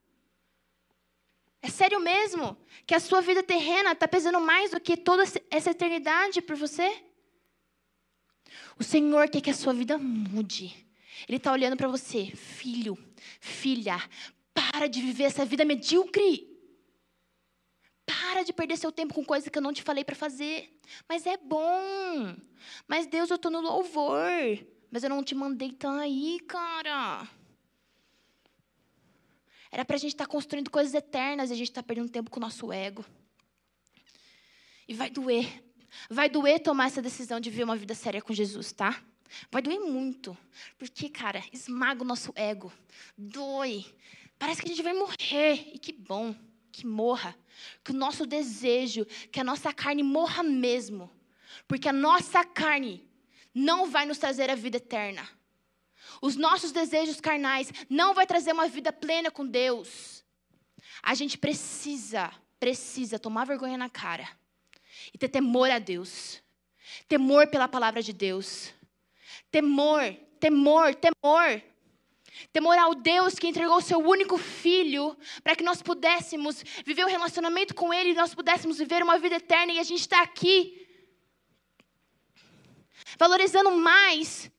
É 1.61 1.69
sério 1.69 2.01
mesmo? 2.01 2.57
Que 2.85 2.95
a 2.95 3.01
sua 3.01 3.21
vida 3.21 3.43
terrena 3.43 3.93
está 3.93 4.09
pesando 4.09 4.41
mais 4.41 4.73
do 4.73 4.81
que 4.81 4.97
toda 4.97 5.23
essa 5.51 5.71
eternidade 5.71 6.43
por 6.43 6.57
você? 6.57 7.05
O 8.79 8.83
Senhor 8.83 9.29
quer 9.29 9.41
que 9.41 9.51
a 9.51 9.55
sua 9.55 9.73
vida 9.73 9.97
mude. 9.97 10.75
Ele 11.29 11.37
está 11.37 11.53
olhando 11.53 11.77
para 11.77 11.87
você, 11.87 12.27
filho, 12.35 12.99
filha, 13.41 13.97
para 14.53 14.89
de 14.89 15.01
viver 15.01 15.25
essa 15.25 15.45
vida 15.45 15.65
medíocre. 15.65 16.52
Para 18.21 18.43
de 18.43 18.53
perder 18.53 18.77
seu 18.77 18.93
tempo 18.93 19.15
com 19.15 19.25
coisas 19.25 19.49
que 19.49 19.57
eu 19.57 19.63
não 19.63 19.73
te 19.73 19.83
falei 19.83 20.05
para 20.05 20.15
fazer. 20.15 20.79
Mas 21.09 21.27
é 21.27 21.37
bom. 21.37 22.37
Mas 22.87 23.07
Deus, 23.07 23.31
eu 23.31 23.37
estou 23.37 23.51
no 23.51 23.61
louvor. 23.61 24.19
Mas 24.91 25.03
eu 25.03 25.11
não 25.11 25.23
te 25.23 25.35
mandei 25.35 25.73
tão 25.73 25.99
aí, 25.99 26.39
cara. 26.47 27.27
Era 29.71 29.85
para 29.85 29.97
a 29.97 29.99
gente 29.99 30.13
estar 30.13 30.27
tá 30.27 30.31
construindo 30.31 30.71
coisas 30.71 30.93
eternas 30.93 31.49
e 31.49 31.53
a 31.55 31.57
gente 31.57 31.71
está 31.71 31.83
perdendo 31.83 32.11
tempo 32.11 32.31
com 32.31 32.39
o 32.39 32.43
nosso 32.43 32.71
ego. 32.71 33.05
E 34.87 34.93
vai 34.93 35.09
doer. 35.09 35.65
Vai 36.11 36.29
doer 36.29 36.61
tomar 36.61 36.87
essa 36.87 37.01
decisão 37.01 37.41
de 37.41 37.49
viver 37.49 37.65
uma 37.65 37.77
vida 37.77 37.95
séria 37.95 38.21
com 38.21 38.35
Jesus, 38.35 38.73
tá? 38.73 39.03
Vai 39.51 39.63
doer 39.63 39.81
muito. 39.81 40.37
Porque, 40.77 41.09
cara, 41.09 41.43
esmaga 41.53 42.03
o 42.03 42.07
nosso 42.07 42.33
ego. 42.35 42.71
Dói. 43.17 43.87
Parece 44.39 44.61
que 44.61 44.69
a 44.69 44.71
gente 44.71 44.83
vai 44.83 44.93
morrer. 44.93 45.71
E 45.73 45.79
que 45.79 45.93
bom 45.93 46.35
que 46.71 46.87
morra. 46.87 47.37
Que 47.85 47.93
o 47.93 47.95
nosso 47.95 48.27
desejo, 48.27 49.05
que 49.31 49.41
a 49.41 49.45
nossa 49.45 49.73
carne 49.73 50.03
morra 50.03 50.43
mesmo. 50.43 51.11
Porque 51.67 51.89
a 51.89 51.93
nossa 51.93 52.45
carne 52.45 53.07
não 53.55 53.91
vai 53.91 54.07
nos 54.07 54.19
trazer 54.19 54.51
a 54.51 54.55
vida 54.55 54.77
eterna. 54.79 55.29
os 56.21 56.37
nossos 56.37 56.73
desejos 56.73 57.21
carnais 57.21 57.73
não 57.89 58.15
vai 58.15 58.27
trazer 58.27 58.53
uma 58.53 58.69
vida 58.69 58.93
plena 58.93 59.31
com 59.31 59.47
Deus. 59.47 60.25
A 61.03 61.15
gente 61.15 61.37
precisa, 61.37 62.33
precisa 62.61 63.19
tomar 63.19 63.45
vergonha 63.45 63.77
na 63.77 63.89
cara 63.89 64.29
e 65.13 65.19
ter 65.19 65.29
temor 65.29 65.71
a 65.71 65.79
Deus. 65.79 66.43
Temor 67.09 67.49
pela 67.49 67.67
palavra 67.67 68.03
de 68.03 68.13
Deus. 68.13 68.73
Temor, 69.51 70.15
temor, 70.39 70.95
temor. 70.95 71.63
Temor 72.53 72.79
ao 72.79 72.95
Deus 72.95 73.39
que 73.39 73.49
entregou 73.49 73.77
o 73.77 73.83
seu 73.83 73.99
único 73.99 74.39
filho 74.39 75.17
para 75.43 75.57
que 75.57 75.63
nós 75.63 75.83
pudéssemos 75.83 76.63
viver 76.85 77.05
um 77.05 77.09
relacionamento 77.09 77.75
com 77.75 77.93
Ele 77.93 78.15
nós 78.15 78.35
pudéssemos 78.35 78.79
viver 78.79 79.03
uma 79.03 79.19
vida 79.19 79.37
eterna 79.37 79.73
e 79.73 79.79
a 79.79 79.83
gente 79.83 80.01
está 80.01 80.23
aqui 80.23 80.87
valorizando 83.19 83.71
mais 83.73 84.51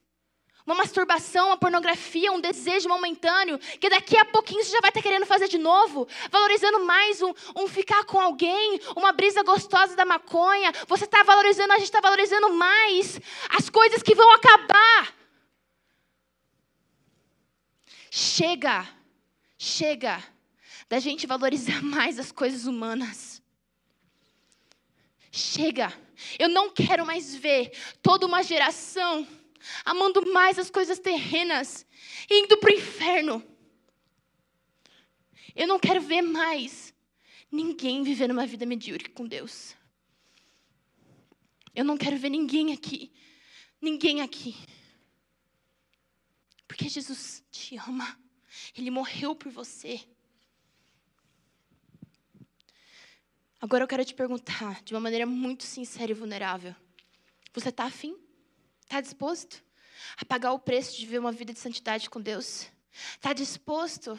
uma 0.66 0.74
masturbação, 0.76 1.48
uma 1.48 1.58
pornografia, 1.58 2.32
um 2.32 2.40
desejo 2.40 2.88
momentâneo, 2.88 3.58
que 3.58 3.90
daqui 3.90 4.16
a 4.16 4.24
pouquinho 4.24 4.64
você 4.64 4.70
já 4.70 4.80
vai 4.80 4.88
estar 4.88 5.02
querendo 5.02 5.26
fazer 5.26 5.46
de 5.46 5.58
novo, 5.58 6.08
valorizando 6.30 6.80
mais 6.84 7.20
um, 7.20 7.34
um 7.56 7.68
ficar 7.68 8.04
com 8.04 8.18
alguém, 8.18 8.80
uma 8.96 9.12
brisa 9.12 9.42
gostosa 9.42 9.94
da 9.94 10.06
maconha. 10.06 10.72
Você 10.88 11.04
está 11.04 11.22
valorizando, 11.22 11.72
a 11.72 11.76
gente 11.76 11.84
está 11.84 12.00
valorizando 12.00 12.50
mais 12.54 13.20
as 13.50 13.68
coisas 13.68 14.02
que 14.02 14.14
vão 14.14 14.30
acabar. 14.32 15.23
Chega, 18.16 18.88
chega 19.58 20.22
da 20.88 21.00
gente 21.00 21.26
valorizar 21.26 21.82
mais 21.82 22.16
as 22.16 22.30
coisas 22.30 22.64
humanas. 22.64 23.42
Chega. 25.32 25.92
Eu 26.38 26.48
não 26.48 26.70
quero 26.70 27.04
mais 27.04 27.34
ver 27.34 27.76
toda 28.00 28.24
uma 28.24 28.40
geração 28.40 29.26
amando 29.84 30.32
mais 30.32 30.60
as 30.60 30.70
coisas 30.70 31.00
terrenas 31.00 31.84
e 32.30 32.44
indo 32.44 32.56
para 32.58 32.70
o 32.70 32.76
inferno. 32.76 33.44
Eu 35.52 35.66
não 35.66 35.80
quero 35.80 36.00
ver 36.00 36.22
mais 36.22 36.94
ninguém 37.50 38.04
vivendo 38.04 38.30
uma 38.30 38.46
vida 38.46 38.64
medíocre 38.64 39.08
com 39.08 39.26
Deus. 39.26 39.74
Eu 41.74 41.84
não 41.84 41.96
quero 41.96 42.16
ver 42.16 42.30
ninguém 42.30 42.72
aqui, 42.72 43.12
ninguém 43.80 44.20
aqui 44.20 44.54
porque 46.74 46.88
Jesus 46.88 47.44
te 47.52 47.76
ama. 47.76 48.18
Ele 48.76 48.90
morreu 48.90 49.32
por 49.32 49.50
você. 49.52 50.00
Agora 53.60 53.84
eu 53.84 53.88
quero 53.88 54.04
te 54.04 54.12
perguntar, 54.12 54.82
de 54.82 54.92
uma 54.92 54.98
maneira 54.98 55.24
muito 55.24 55.62
sincera 55.62 56.10
e 56.10 56.14
vulnerável: 56.14 56.74
você 57.52 57.68
está 57.68 57.84
afim? 57.84 58.18
Está 58.82 59.00
disposto 59.00 59.62
a 60.16 60.24
pagar 60.24 60.52
o 60.52 60.58
preço 60.58 60.96
de 60.96 61.06
viver 61.06 61.20
uma 61.20 61.30
vida 61.30 61.52
de 61.52 61.60
santidade 61.60 62.10
com 62.10 62.20
Deus? 62.20 62.68
Está 63.12 63.32
disposto 63.32 64.18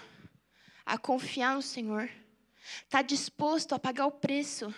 a 0.85 0.97
confiar 0.97 1.55
no 1.55 1.61
Senhor? 1.61 2.09
Está 2.83 3.01
disposto 3.01 3.75
a 3.75 3.79
pagar 3.79 4.05
o 4.05 4.11
preço? 4.13 4.73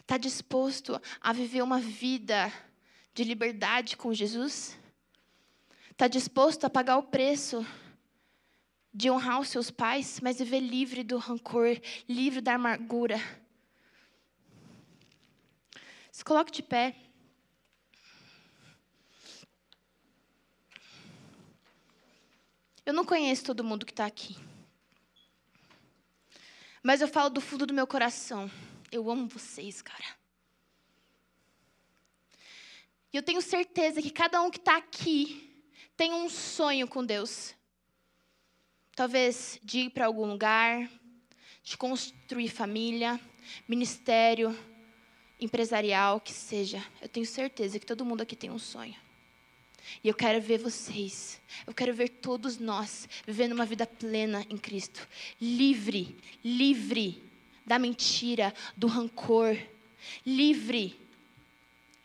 Está 0.00 0.18
disposto 0.18 1.00
a 1.20 1.32
viver 1.32 1.62
uma 1.62 1.78
vida 1.78 2.52
de 3.14 3.22
liberdade 3.22 3.96
com 3.96 4.12
Jesus? 4.12 4.81
Está 5.92 6.08
disposto 6.08 6.64
a 6.64 6.70
pagar 6.70 6.96
o 6.96 7.02
preço 7.02 7.64
de 8.92 9.10
honrar 9.10 9.40
os 9.40 9.48
seus 9.48 9.70
pais, 9.70 10.20
mas 10.20 10.38
viver 10.38 10.58
livre 10.58 11.04
do 11.04 11.18
rancor, 11.18 11.78
livre 12.08 12.40
da 12.40 12.54
amargura. 12.54 13.18
Se 16.10 16.24
coloque 16.24 16.50
de 16.50 16.62
pé. 16.62 16.96
Eu 22.84 22.94
não 22.94 23.04
conheço 23.04 23.44
todo 23.44 23.62
mundo 23.62 23.84
que 23.84 23.92
está 23.92 24.06
aqui. 24.06 24.36
Mas 26.82 27.02
eu 27.02 27.06
falo 27.06 27.28
do 27.28 27.40
fundo 27.40 27.66
do 27.66 27.74
meu 27.74 27.86
coração. 27.86 28.50
Eu 28.90 29.10
amo 29.10 29.28
vocês, 29.28 29.82
cara. 29.82 30.16
E 33.12 33.16
eu 33.16 33.22
tenho 33.22 33.42
certeza 33.42 34.00
que 34.00 34.10
cada 34.10 34.40
um 34.40 34.50
que 34.50 34.58
está 34.58 34.78
aqui 34.78 35.51
tem 36.02 36.12
um 36.12 36.28
sonho 36.28 36.88
com 36.88 37.06
Deus. 37.06 37.54
Talvez 38.96 39.60
de 39.62 39.82
ir 39.82 39.90
para 39.90 40.06
algum 40.06 40.26
lugar, 40.26 40.90
de 41.62 41.76
construir 41.76 42.48
família, 42.48 43.20
ministério, 43.68 44.52
empresarial, 45.40 46.20
que 46.20 46.32
seja. 46.32 46.84
Eu 47.00 47.08
tenho 47.08 47.24
certeza 47.24 47.78
que 47.78 47.86
todo 47.86 48.04
mundo 48.04 48.20
aqui 48.20 48.34
tem 48.34 48.50
um 48.50 48.58
sonho. 48.58 48.96
E 50.02 50.08
eu 50.08 50.14
quero 50.14 50.40
ver 50.40 50.58
vocês, 50.58 51.40
eu 51.68 51.72
quero 51.72 51.94
ver 51.94 52.08
todos 52.08 52.58
nós 52.58 53.08
vivendo 53.24 53.52
uma 53.52 53.64
vida 53.64 53.86
plena 53.86 54.44
em 54.50 54.58
Cristo, 54.58 55.06
livre, 55.40 56.18
livre 56.42 57.22
da 57.64 57.78
mentira, 57.78 58.52
do 58.76 58.88
rancor, 58.88 59.56
livre, 60.26 60.98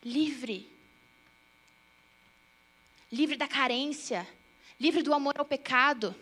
livre 0.04 0.77
livre 3.12 3.38
da 3.38 3.48
carência, 3.48 4.28
livre 4.80 5.02
do 5.02 5.14
amor 5.14 5.36
ao 5.38 5.46
pecado. 5.46 6.16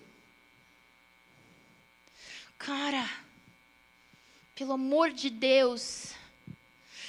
Cara, 2.57 3.09
pelo 4.55 4.73
amor 4.73 5.11
de 5.11 5.29
Deus, 5.29 6.13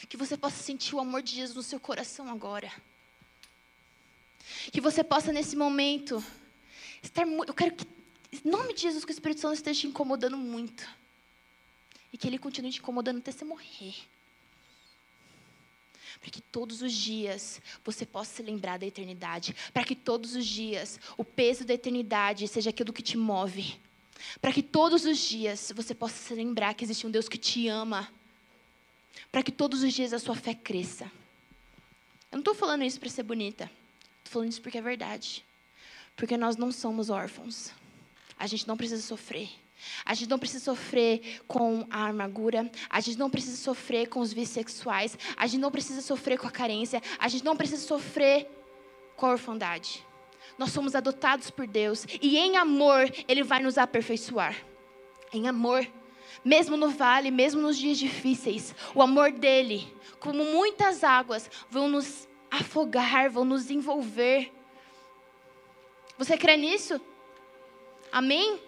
que 0.08 0.16
você 0.16 0.36
possa 0.36 0.62
sentir 0.62 0.94
o 0.94 1.00
amor 1.00 1.22
de 1.22 1.34
Jesus 1.34 1.56
no 1.56 1.62
seu 1.62 1.80
coração 1.80 2.28
agora. 2.28 2.72
Que 4.72 4.80
você 4.80 5.04
possa 5.04 5.32
nesse 5.32 5.56
momento 5.56 6.24
estar 7.02 7.26
muito. 7.26 7.50
Eu 7.50 7.54
quero 7.54 7.74
que, 7.74 7.86
em 8.32 8.48
nome 8.48 8.74
de 8.74 8.82
Jesus, 8.82 9.04
que 9.04 9.10
o 9.10 9.12
Espírito 9.12 9.40
Santo 9.40 9.54
esteja 9.54 9.80
te 9.80 9.86
incomodando 9.86 10.36
muito. 10.36 10.88
E 12.12 12.18
que 12.18 12.26
ele 12.26 12.38
continue 12.38 12.72
te 12.72 12.78
incomodando 12.78 13.18
até 13.18 13.30
você 13.30 13.44
morrer 13.44 13.94
para 16.20 16.30
que 16.30 16.40
todos 16.40 16.82
os 16.82 16.92
dias 16.92 17.60
você 17.84 18.04
possa 18.04 18.36
se 18.36 18.42
lembrar 18.42 18.78
da 18.78 18.86
eternidade, 18.86 19.54
para 19.72 19.84
que 19.84 19.94
todos 19.94 20.34
os 20.34 20.46
dias 20.46 20.98
o 21.16 21.24
peso 21.24 21.64
da 21.64 21.74
eternidade 21.74 22.46
seja 22.48 22.70
aquilo 22.70 22.92
que 22.92 23.02
te 23.02 23.16
move, 23.16 23.78
para 24.40 24.52
que 24.52 24.62
todos 24.62 25.04
os 25.04 25.18
dias 25.18 25.72
você 25.74 25.94
possa 25.94 26.16
se 26.16 26.34
lembrar 26.34 26.74
que 26.74 26.84
existe 26.84 27.06
um 27.06 27.10
Deus 27.10 27.28
que 27.28 27.38
te 27.38 27.68
ama, 27.68 28.10
para 29.30 29.42
que 29.42 29.52
todos 29.52 29.82
os 29.82 29.92
dias 29.92 30.12
a 30.12 30.18
sua 30.18 30.34
fé 30.34 30.54
cresça. 30.54 31.04
Eu 32.30 32.36
não 32.36 32.40
estou 32.40 32.54
falando 32.54 32.84
isso 32.84 32.98
para 32.98 33.08
ser 33.08 33.22
bonita, 33.22 33.70
estou 34.18 34.32
falando 34.32 34.50
isso 34.50 34.60
porque 34.60 34.78
é 34.78 34.82
verdade, 34.82 35.44
porque 36.16 36.36
nós 36.36 36.56
não 36.56 36.72
somos 36.72 37.10
órfãos, 37.10 37.70
a 38.38 38.46
gente 38.46 38.66
não 38.66 38.76
precisa 38.76 39.02
sofrer. 39.02 39.48
A 40.04 40.14
gente 40.14 40.28
não 40.28 40.38
precisa 40.38 40.64
sofrer 40.64 41.40
com 41.46 41.86
a 41.90 42.08
amargura, 42.08 42.70
a 42.88 43.00
gente 43.00 43.18
não 43.18 43.30
precisa 43.30 43.56
sofrer 43.56 44.08
com 44.08 44.20
os 44.20 44.32
vícios 44.32 44.54
sexuais, 44.54 45.18
a 45.36 45.46
gente 45.46 45.60
não 45.60 45.70
precisa 45.70 46.00
sofrer 46.00 46.38
com 46.38 46.46
a 46.46 46.50
carência, 46.50 47.02
a 47.18 47.28
gente 47.28 47.44
não 47.44 47.56
precisa 47.56 47.82
sofrer 47.82 48.48
com 49.16 49.26
a 49.26 49.30
orfandade. 49.30 50.04
Nós 50.58 50.70
somos 50.70 50.94
adotados 50.94 51.50
por 51.50 51.66
Deus 51.66 52.06
e 52.22 52.38
em 52.38 52.56
amor 52.56 53.10
Ele 53.28 53.42
vai 53.42 53.60
nos 53.60 53.76
aperfeiçoar. 53.76 54.56
Em 55.32 55.48
amor, 55.48 55.86
mesmo 56.44 56.76
no 56.76 56.88
vale, 56.88 57.30
mesmo 57.30 57.60
nos 57.60 57.76
dias 57.76 57.98
difíceis, 57.98 58.74
o 58.94 59.02
amor 59.02 59.32
dele, 59.32 59.92
como 60.20 60.44
muitas 60.44 61.04
águas, 61.04 61.50
vão 61.68 61.88
nos 61.88 62.28
afogar, 62.50 63.28
vão 63.28 63.44
nos 63.44 63.70
envolver. 63.70 64.52
Você 66.16 66.38
crê 66.38 66.56
nisso? 66.56 67.00
Amém? 68.10 68.60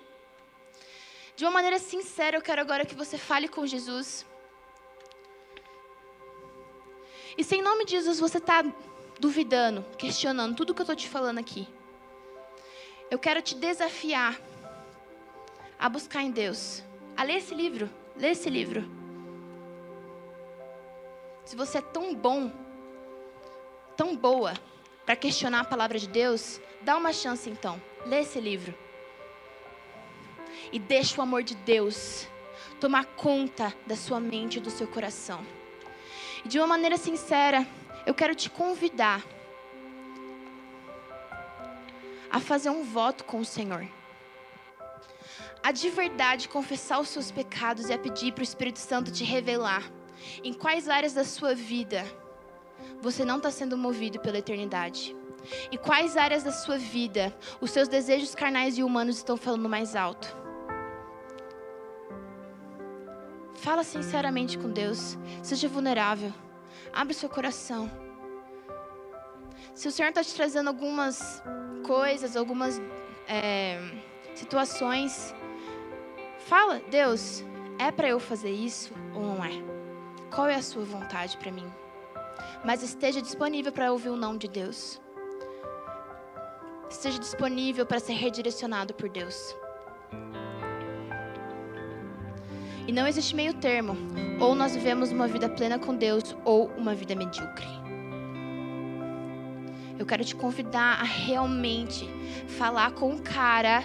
De 1.39 1.45
uma 1.45 1.53
maneira 1.53 1.79
sincera, 1.79 2.37
eu 2.37 2.43
quero 2.43 2.61
agora 2.61 2.85
que 2.85 2.97
você 2.97 3.17
fale 3.17 3.47
com 3.47 3.65
Jesus. 3.65 4.27
E 7.37 7.45
se 7.45 7.55
em 7.55 7.63
nome 7.63 7.85
de 7.85 7.93
Jesus 7.93 8.19
você 8.19 8.39
está 8.39 8.65
duvidando, 9.21 9.85
questionando 9.97 10.57
tudo 10.57 10.75
que 10.75 10.81
eu 10.81 10.83
estou 10.83 10.97
te 10.97 11.09
falando 11.09 11.39
aqui, 11.39 11.69
eu 13.09 13.21
quero 13.21 13.41
te 13.41 13.55
desafiar 13.55 14.37
a 15.79 15.89
buscar 15.89 16.25
em 16.25 16.33
Deus, 16.33 16.83
a 17.17 17.23
ler 17.23 17.37
esse 17.37 17.55
livro, 17.55 17.89
ler 18.17 18.33
esse 18.33 18.51
livro. 18.51 18.91
Se 21.45 21.55
você 21.55 21.79
é 21.79 21.83
tão 21.83 22.17
bom, 22.17 22.51
tão 23.97 24.17
boa 24.17 24.55
para 25.07 25.15
questionar 25.15 25.61
a 25.61 25.65
palavra 25.65 26.01
de 26.01 26.09
Deus, 26.09 26.61
dá 26.81 26.97
uma 26.97 27.13
chance 27.13 27.49
então, 27.49 27.81
lê 28.07 28.23
esse 28.23 28.41
livro 28.41 28.88
e 30.73 30.79
deixa 30.79 31.19
o 31.19 31.23
amor 31.23 31.43
de 31.43 31.55
Deus 31.55 32.27
tomar 32.81 33.05
conta 33.05 33.75
da 33.87 33.97
sua 33.97 34.21
mente 34.21 34.59
e 34.59 34.61
do 34.61 34.71
seu 34.71 34.87
coração. 34.87 35.45
E 36.45 36.49
de 36.49 36.59
uma 36.59 36.67
maneira 36.67 36.97
sincera, 36.97 37.67
eu 38.07 38.15
quero 38.15 38.35
te 38.35 38.49
convidar 38.49 39.25
a 42.31 42.41
fazer 42.41 42.71
um 42.71 42.85
voto 42.85 43.25
com 43.25 43.41
o 43.41 43.45
Senhor. 43.45 43.87
A 45.63 45.73
de 45.73 45.91
verdade 45.91 46.49
confessar 46.49 47.01
os 47.01 47.09
seus 47.09 47.31
pecados 47.31 47.89
e 47.89 47.93
a 47.93 47.99
pedir 47.99 48.33
para 48.33 48.43
o 48.43 48.45
Espírito 48.45 48.79
Santo 48.79 49.11
te 49.11 49.25
revelar 49.25 49.83
em 50.43 50.53
quais 50.53 50.89
áreas 50.89 51.13
da 51.13 51.25
sua 51.25 51.55
vida 51.55 52.05
você 53.01 53.25
não 53.25 53.37
está 53.39 53.51
sendo 53.51 53.77
movido 53.77 54.21
pela 54.21 54.39
eternidade. 54.39 55.17
Em 55.73 55.77
quais 55.77 56.17
áreas 56.17 56.43
da 56.43 56.53
sua 56.53 56.79
vida 56.79 57.35
os 57.61 57.71
seus 57.71 57.89
desejos 57.89 58.35
carnais 58.35 58.77
e 58.77 58.83
humanos 58.83 59.17
estão 59.17 59.37
falando 59.37 59.69
mais 59.69 59.97
alto? 59.97 60.48
Fala 63.63 63.83
sinceramente 63.83 64.57
com 64.59 64.71
Deus. 64.71 65.19
Seja 65.43 65.69
vulnerável. 65.69 66.33
Abre 66.93 67.15
seu 67.15 67.29
coração. 67.29 67.91
Se 69.75 69.89
o 69.89 69.93
Senhor 69.93 70.09
está 70.09 70.23
te 70.23 70.35
trazendo 70.35 70.69
algumas 70.69 71.43
coisas, 71.87 72.37
algumas 72.37 72.81
é, 73.27 73.81
situações, 74.35 75.35
fala, 76.39 76.81
Deus, 76.91 77.45
é 77.79 77.91
para 77.91 78.09
eu 78.09 78.21
fazer 78.21 78.51
isso 78.51 78.93
ou 79.15 79.23
não 79.23 79.45
é? 79.45 79.51
Qual 80.35 80.49
é 80.49 80.55
a 80.55 80.63
sua 80.63 80.85
vontade 80.85 81.37
para 81.37 81.51
mim? 81.51 81.71
Mas 82.65 82.83
esteja 82.83 83.21
disponível 83.21 83.73
para 83.73 83.93
ouvir 83.93 84.11
o 84.11 84.17
não 84.17 84.37
de 84.37 84.49
Deus. 84.49 85.01
Esteja 86.91 87.19
disponível 87.19 87.85
para 87.85 88.01
ser 88.01 88.15
redirecionado 88.15 88.95
por 88.95 89.09
Deus. 89.09 89.55
E 92.89 92.93
não 92.93 93.07
existe 93.07 93.37
meio 93.37 93.53
termo. 93.53 93.99
Ou 94.41 94.55
nós 94.55 94.75
vivemos 94.75 95.13
uma 95.13 95.29
vida 95.29 95.47
plena 95.47 95.79
com 95.79 95.95
Deus, 95.95 96.35
ou 96.43 96.69
uma 96.69 96.95
vida 96.95 97.15
medíocre. 97.15 97.67
Eu 99.99 100.07
quero 100.07 100.25
te 100.25 100.35
convidar 100.35 100.99
a 100.99 101.05
realmente 101.05 102.09
falar 102.57 102.93
com 102.93 103.15
o 103.15 103.21
cara 103.21 103.83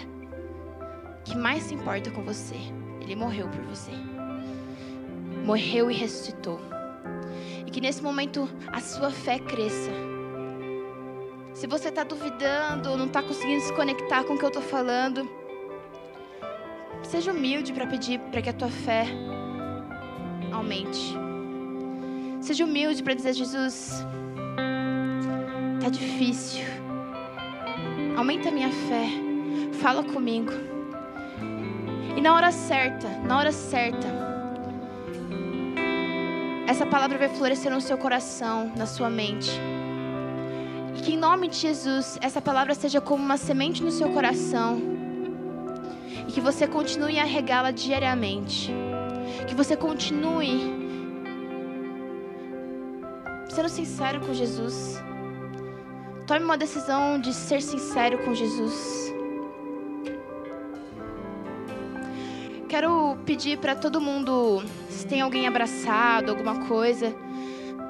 que 1.22 1.36
mais 1.36 1.64
se 1.64 1.74
importa 1.74 2.10
com 2.10 2.22
você. 2.22 2.56
Ele 3.02 3.14
morreu 3.14 3.46
por 3.46 3.60
você. 3.64 3.90
Morreu 5.44 5.90
e 5.90 5.94
ressuscitou. 5.94 6.58
E 7.66 7.70
que 7.70 7.82
nesse 7.82 8.02
momento 8.02 8.48
a 8.72 8.80
sua 8.80 9.10
fé 9.10 9.38
cresça. 9.38 9.90
Se 11.52 11.66
você 11.66 11.90
está 11.90 12.04
duvidando 12.04 12.96
não 12.96 13.06
está 13.06 13.22
conseguindo 13.22 13.60
se 13.60 13.72
conectar 13.74 14.24
com 14.24 14.32
o 14.32 14.38
que 14.38 14.44
eu 14.44 14.48
estou 14.48 14.62
falando, 14.62 15.28
seja 17.14 17.30
humilde 17.30 17.72
para 17.72 17.86
pedir 17.86 18.18
para 18.18 18.42
que 18.42 18.50
a 18.50 18.52
tua 18.52 18.68
fé 18.68 19.06
aumente. 20.50 21.16
Seja 22.40 22.64
humilde 22.64 23.04
para 23.04 23.14
dizer, 23.14 23.34
Jesus, 23.34 24.04
tá 25.80 25.88
difícil. 25.88 26.64
Aumenta 28.16 28.48
a 28.48 28.52
minha 28.52 28.68
fé. 28.68 29.06
Fala 29.80 30.02
comigo. 30.02 30.50
E 32.16 32.20
na 32.20 32.34
hora 32.34 32.50
certa, 32.50 33.06
na 33.24 33.38
hora 33.38 33.52
certa, 33.52 34.08
essa 36.66 36.84
palavra 36.84 37.16
vai 37.16 37.28
florescer 37.28 37.72
no 37.72 37.80
seu 37.80 37.96
coração, 37.96 38.72
na 38.76 38.86
sua 38.86 39.08
mente. 39.08 39.52
E 40.96 41.00
que 41.00 41.12
em 41.12 41.16
nome 41.16 41.46
de 41.46 41.58
Jesus, 41.58 42.18
essa 42.20 42.42
palavra 42.42 42.74
seja 42.74 43.00
como 43.00 43.22
uma 43.22 43.36
semente 43.36 43.84
no 43.84 43.92
seu 43.92 44.10
coração. 44.10 45.03
E 46.28 46.32
que 46.32 46.40
você 46.40 46.66
continue 46.66 47.18
a 47.18 47.24
regá-la 47.24 47.70
diariamente. 47.70 48.72
Que 49.46 49.54
você 49.54 49.76
continue 49.76 50.84
sendo 53.48 53.68
sincero 53.68 54.20
com 54.20 54.34
Jesus. 54.34 55.00
Tome 56.26 56.44
uma 56.44 56.56
decisão 56.56 57.20
de 57.20 57.32
ser 57.32 57.62
sincero 57.62 58.18
com 58.24 58.34
Jesus. 58.34 59.12
Quero 62.68 63.16
pedir 63.24 63.58
para 63.58 63.76
todo 63.76 64.00
mundo, 64.00 64.64
se 64.88 65.06
tem 65.06 65.20
alguém 65.20 65.46
abraçado, 65.46 66.30
alguma 66.30 66.66
coisa, 66.66 67.14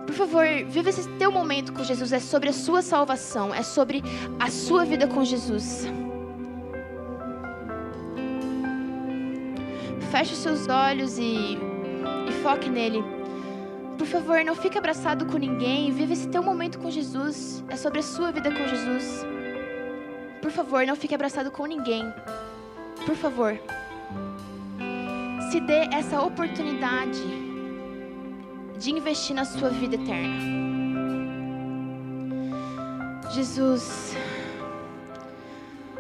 por 0.07 0.15
favor, 0.15 0.45
viva 0.69 0.91
esse 0.91 1.09
teu 1.19 1.33
momento 1.33 1.73
com 1.73 1.83
Jesus. 1.83 2.13
É 2.13 2.21
sobre 2.21 2.51
a 2.51 2.53
sua 2.53 2.83
salvação, 2.83 3.55
é 3.55 3.63
sobre 3.63 4.03
a 4.39 4.51
sua 4.51 4.85
vida 4.85 5.07
com 5.07 5.25
Jesus. 5.25 5.87
Feche 10.15 10.33
os 10.33 10.39
seus 10.39 10.69
olhos 10.69 11.19
e, 11.19 11.59
e 12.29 12.33
foque 12.41 12.71
nele. 12.71 13.03
Por 13.99 14.07
favor, 14.07 14.45
não 14.45 14.55
fique 14.55 14.79
abraçado 14.79 15.27
com 15.27 15.37
ninguém. 15.37 15.91
Viva 15.91 16.13
esse 16.13 16.29
teu 16.29 16.41
momento 16.41 16.79
com 16.79 16.89
Jesus. 16.89 17.65
É 17.69 17.75
sobre 17.75 17.99
a 17.99 18.03
sua 18.05 18.31
vida 18.31 18.49
com 18.49 18.65
Jesus. 18.65 19.27
Por 20.41 20.53
favor, 20.53 20.87
não 20.87 20.95
fique 20.95 21.17
abraçado 21.17 21.51
com 21.51 21.67
ninguém. 21.67 22.05
Por 23.05 23.17
favor. 23.17 23.59
Se 25.51 25.59
dê 25.59 25.89
essa 25.93 26.23
oportunidade 26.23 27.21
de 28.79 28.93
investir 28.93 29.35
na 29.35 29.45
sua 29.45 29.71
vida 29.71 29.97
eterna. 29.97 30.39
Jesus. 33.33 34.15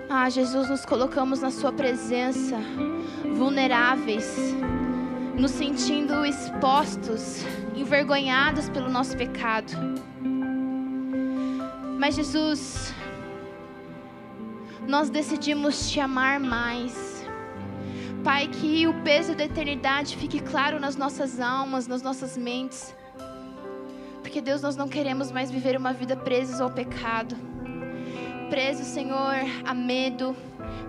Ah, 0.08 0.28
Jesus, 0.28 0.68
nos 0.68 0.84
colocamos 0.84 1.40
na 1.40 1.50
Sua 1.50 1.72
presença, 1.72 2.56
vulneráveis, 3.36 4.54
nos 5.36 5.50
sentindo 5.50 6.24
expostos, 6.26 7.42
envergonhados 7.74 8.68
pelo 8.68 8.90
nosso 8.90 9.16
pecado. 9.16 9.72
Mas, 11.98 12.14
Jesus, 12.16 12.94
nós 14.86 15.08
decidimos 15.08 15.90
te 15.90 16.00
amar 16.00 16.38
mais. 16.38 17.24
Pai, 18.22 18.46
que 18.48 18.86
o 18.86 19.02
peso 19.02 19.34
da 19.34 19.44
eternidade 19.44 20.16
fique 20.16 20.38
claro 20.38 20.78
nas 20.78 20.96
nossas 20.96 21.40
almas, 21.40 21.86
nas 21.86 22.02
nossas 22.02 22.36
mentes. 22.36 22.94
Porque, 24.20 24.40
Deus, 24.40 24.60
nós 24.60 24.76
não 24.76 24.86
queremos 24.86 25.32
mais 25.32 25.50
viver 25.50 25.76
uma 25.76 25.92
vida 25.94 26.14
presos 26.14 26.60
ao 26.60 26.70
pecado. 26.70 27.53
Preso, 28.50 28.84
Senhor, 28.84 29.36
a 29.64 29.74
medo. 29.74 30.36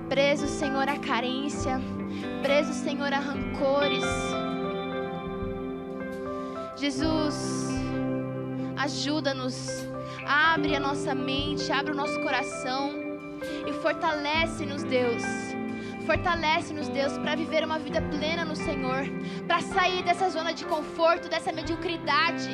Preso, 0.09 0.47
Senhor, 0.47 0.87
a 0.87 0.97
carência. 0.97 1.79
Preso, 2.41 2.73
Senhor, 2.73 3.11
a 3.13 3.19
rancores. 3.19 4.03
Jesus, 6.77 7.69
ajuda-nos. 8.77 9.87
Abre 10.27 10.75
a 10.75 10.79
nossa 10.79 11.13
mente, 11.13 11.71
abre 11.71 11.91
o 11.91 11.95
nosso 11.95 12.19
coração 12.21 12.91
e 13.67 13.73
fortalece-nos, 13.73 14.83
Deus. 14.83 15.23
Fortalece-nos, 16.05 16.87
Deus, 16.89 17.17
para 17.17 17.35
viver 17.35 17.63
uma 17.63 17.79
vida 17.79 18.01
plena 18.01 18.45
no 18.45 18.55
Senhor, 18.55 19.05
para 19.47 19.61
sair 19.61 20.03
dessa 20.03 20.29
zona 20.29 20.53
de 20.53 20.65
conforto, 20.65 21.29
dessa 21.29 21.51
mediocridade, 21.51 22.49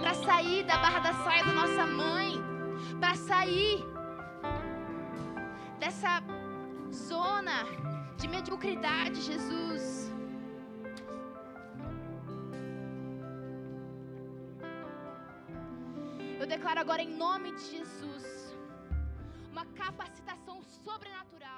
para 0.00 0.14
sair 0.14 0.64
da 0.64 0.78
barra 0.78 1.00
da 1.00 1.12
saia 1.24 1.44
da 1.44 1.52
nossa 1.52 1.86
mãe, 1.86 2.32
para 3.00 3.14
sair 3.14 3.84
dessa 5.78 6.22
zona 6.90 7.58
de 8.16 8.26
mediocridade, 8.28 9.20
Jesus. 9.30 10.12
Eu 16.40 16.46
declaro 16.46 16.80
agora 16.80 17.02
em 17.02 17.12
nome 17.24 17.50
de 17.58 17.64
Jesus 17.74 18.24
uma 19.52 19.64
capacitação 19.82 20.56
sobrenatural. 20.84 21.55